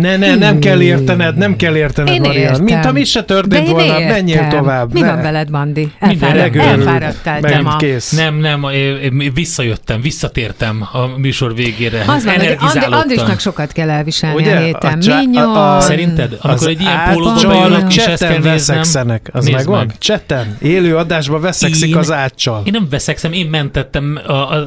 Ne, 0.00 0.16
ne, 0.16 0.34
nem 0.34 0.58
kell 0.58 0.80
értened, 0.80 1.36
nem 1.36 1.56
kell 1.56 1.76
értened, 1.76 2.14
Én 2.14 2.20
Marian. 2.20 2.42
értem. 2.42 2.62
Mint 2.64 2.84
ha 2.84 2.92
mi 2.92 3.04
se 3.04 3.24
történt 3.24 3.68
volna, 3.68 3.84
értem. 3.86 4.08
menjél 4.08 4.46
tovább. 4.48 4.92
Mi 4.92 5.00
ne. 5.00 5.06
van 5.12 5.22
veled, 5.22 5.50
Bandi? 5.50 5.90
Elfáradt, 5.98 6.56
elfáradtál 6.56 7.62
ma. 7.62 7.76
kész. 7.76 8.10
Nem, 8.10 8.34
nem, 8.38 8.62
én- 8.74 9.30
visszajöttem, 9.34 10.00
visszatértem 10.00 10.88
a 10.92 11.06
műsor 11.18 11.54
végére. 11.54 12.04
Az 12.06 12.24
van, 12.24 12.34
hogy. 12.34 12.56
Andrisnak 12.90 13.40
sokat 13.40 13.72
kell 13.72 13.90
elviselni 13.90 14.36
Ugye? 14.40 14.56
a 14.56 14.60
héten. 14.60 14.98
A- 15.36 15.80
Szerinted? 15.80 16.36
Amikor 16.40 16.50
Az 16.50 16.66
egy 16.66 16.80
ilyen 16.80 17.00
pólóba 17.12 17.48
bejönnek, 17.48 17.94
és 17.94 18.04
ezt 18.04 18.22
kell 18.22 18.30
néznem. 18.32 18.52
veszekszenek, 18.52 19.28
az 19.32 19.48
megvan? 19.48 19.86
meg. 19.86 19.94
Chatten, 19.98 20.56
élő 20.62 20.96
adásban 20.96 21.40
veszekszik 21.40 21.96
az 21.96 22.12
áccsal. 22.12 22.62
Én 22.64 22.72
nem 22.72 22.86
veszekszem, 22.90 23.32
én 23.32 23.46
mentettem 23.46 24.18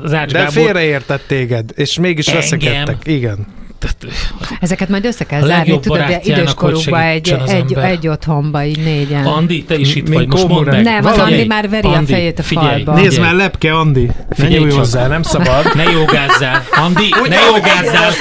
az 0.03 0.13
Ács 0.13 0.31
De 0.31 0.47
félreértett 0.47 1.23
téged, 1.27 1.69
és 1.75 1.99
mégis 1.99 2.33
veszekedtek. 2.33 2.95
Igen. 3.03 3.57
Tehát, 3.79 4.17
Ezeket 4.59 4.89
majd 4.89 5.05
össze 5.05 5.25
kell 5.25 5.41
zárni, 5.41 5.79
tudod, 5.79 5.97
de 5.97 6.19
időskorukba 6.23 6.97
hogy 6.97 7.05
egy, 7.05 7.29
egy, 7.47 7.73
ember. 7.73 7.83
egy 7.83 8.07
otthonba, 8.07 8.63
így 8.63 8.83
négyen. 8.83 9.25
Andi, 9.25 9.63
te 9.63 9.75
is 9.75 9.95
itt 9.95 10.07
vagy, 10.07 10.27
most 10.27 10.47
mondd 10.47 10.65
meg. 10.65 10.83
Nem, 10.83 11.05
az 11.05 11.17
Andi 11.17 11.45
már 11.45 11.69
veri 11.69 11.87
a 11.87 12.01
fejét 12.07 12.39
a 12.39 12.43
figyelj, 12.43 12.83
falba. 12.83 13.01
Nézd 13.01 13.13
Figyelj. 13.13 13.27
már, 13.27 13.35
lepke, 13.35 13.73
Andi. 13.73 14.05
Ne 14.05 14.35
Figyelj 14.35 14.59
nyúlj 14.59 14.71
hozzá, 14.71 15.07
nem 15.07 15.23
szabad. 15.23 15.75
Ne 15.75 15.83
jogázzál. 15.83 16.63
Andi, 16.71 17.09
ne 17.29 17.39
jogázzál. 17.39 18.11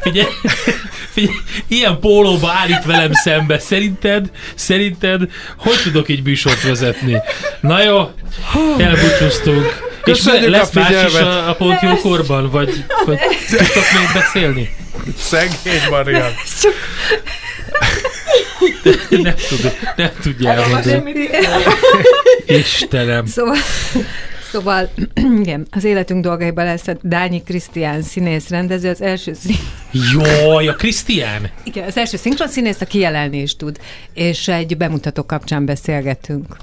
Figyelj, 0.00 0.26
figyelj, 1.10 1.36
ilyen 1.68 1.98
pólóba 2.00 2.50
állít 2.62 2.84
velem 2.84 3.12
szembe. 3.12 3.58
Szerinted, 3.58 4.30
szerinted, 4.54 5.20
hogy 5.58 5.80
tudok 5.82 6.08
így 6.08 6.22
műsort 6.22 6.62
vezetni? 6.62 7.16
Na 7.60 7.82
jó, 7.82 8.10
elbúcsúztunk. 8.78 9.87
És 10.08 10.22
Köszönjük 10.22 10.50
lesz 10.50 10.76
a 10.76 10.80
más 10.80 10.90
is 10.90 10.96
figyelmet. 10.96 11.22
a, 11.22 11.48
a 11.48 11.54
pont 11.54 11.80
jókorban? 11.80 12.50
Vagy, 12.50 12.84
vagy 13.06 13.18
tudtok 13.48 13.84
még 13.94 14.08
beszélni? 14.14 14.74
Szegény 15.16 15.80
Marian. 15.90 16.32
Nem 19.10 19.34
tudom, 19.48 19.72
nem 19.96 20.10
tudja 20.22 20.50
elmondani. 20.52 21.28
Istenem. 22.46 23.26
Szóval, 23.26 23.56
szóval 24.50 24.90
igen, 25.42 25.66
az 25.70 25.84
életünk 25.84 26.24
dolgaiban 26.24 26.64
lesz 26.64 26.86
a 26.86 26.96
Dányi 27.02 27.42
Krisztián 27.42 28.02
színész 28.02 28.48
rendező, 28.48 28.88
az 28.90 29.02
első 29.02 29.32
szín... 29.34 29.56
Jaj, 29.90 30.68
a 30.68 30.74
Krisztián? 30.74 31.50
Igen, 31.64 31.84
az 31.84 31.96
első 31.96 32.16
szinkron 32.16 32.48
színész, 32.48 32.80
aki 32.80 32.98
jelenni 32.98 33.38
is 33.38 33.56
tud, 33.56 33.78
és 34.14 34.48
egy 34.48 34.76
bemutató 34.76 35.24
kapcsán 35.26 35.64
beszélgetünk. 35.64 36.56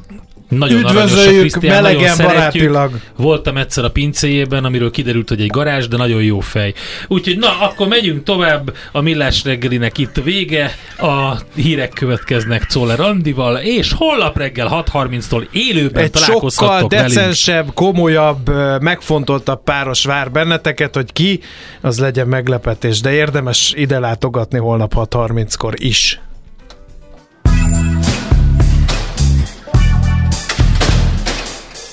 Nagyon 0.57 0.79
Üdvözöljük 0.79 1.61
melegen, 1.61 2.17
barátilag. 2.17 2.91
Voltam 3.15 3.57
egyszer 3.57 3.83
a 3.83 3.89
pincéjében, 3.89 4.65
amiről 4.65 4.91
kiderült, 4.91 5.29
hogy 5.29 5.41
egy 5.41 5.49
garázs, 5.49 5.87
de 5.87 5.97
nagyon 5.97 6.23
jó 6.23 6.39
fej. 6.39 6.73
Úgyhogy 7.07 7.37
na, 7.37 7.59
akkor 7.59 7.87
megyünk 7.87 8.23
tovább. 8.23 8.75
A 8.91 9.01
Millás 9.01 9.43
reggelinek 9.43 9.97
itt 9.97 10.15
vége. 10.23 10.75
A 10.97 11.35
hírek 11.55 11.89
következnek 11.89 12.65
Czoller 12.65 12.99
Andival, 12.99 13.57
és 13.57 13.93
holnap 13.93 14.37
reggel 14.37 14.85
6.30-tól 14.91 15.47
élőben 15.51 16.03
Egy 16.03 16.15
sokkal 16.15 16.25
találkozhattok 16.25 16.91
velünk. 16.91 17.13
decensebb, 17.13 17.73
komolyabb, 17.73 18.49
megfontoltabb 18.81 19.63
páros 19.63 20.03
vár 20.03 20.31
benneteket, 20.31 20.95
hogy 20.95 21.13
ki, 21.13 21.39
az 21.81 21.99
legyen 21.99 22.27
meglepetés, 22.27 23.01
de 23.01 23.11
érdemes 23.11 23.73
ide 23.75 23.99
látogatni 23.99 24.57
holnap 24.57 24.93
6.30-kor 24.95 25.73
is. 25.77 26.19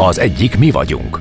Az 0.00 0.18
egyik 0.18 0.58
mi 0.58 0.70
vagyunk. 0.70 1.20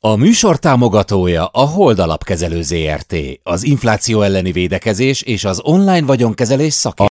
A 0.00 0.16
műsor 0.16 0.58
támogatója 0.58 1.46
a 1.46 1.60
Hold 1.60 1.98
Alapkezelő 1.98 2.62
ZRT, 2.62 3.14
az 3.42 3.64
infláció 3.64 4.22
elleni 4.22 4.52
védekezés 4.52 5.22
és 5.22 5.44
az 5.44 5.60
online 5.62 6.06
vagyonkezelés 6.06 6.72
szakértője. 6.72 7.02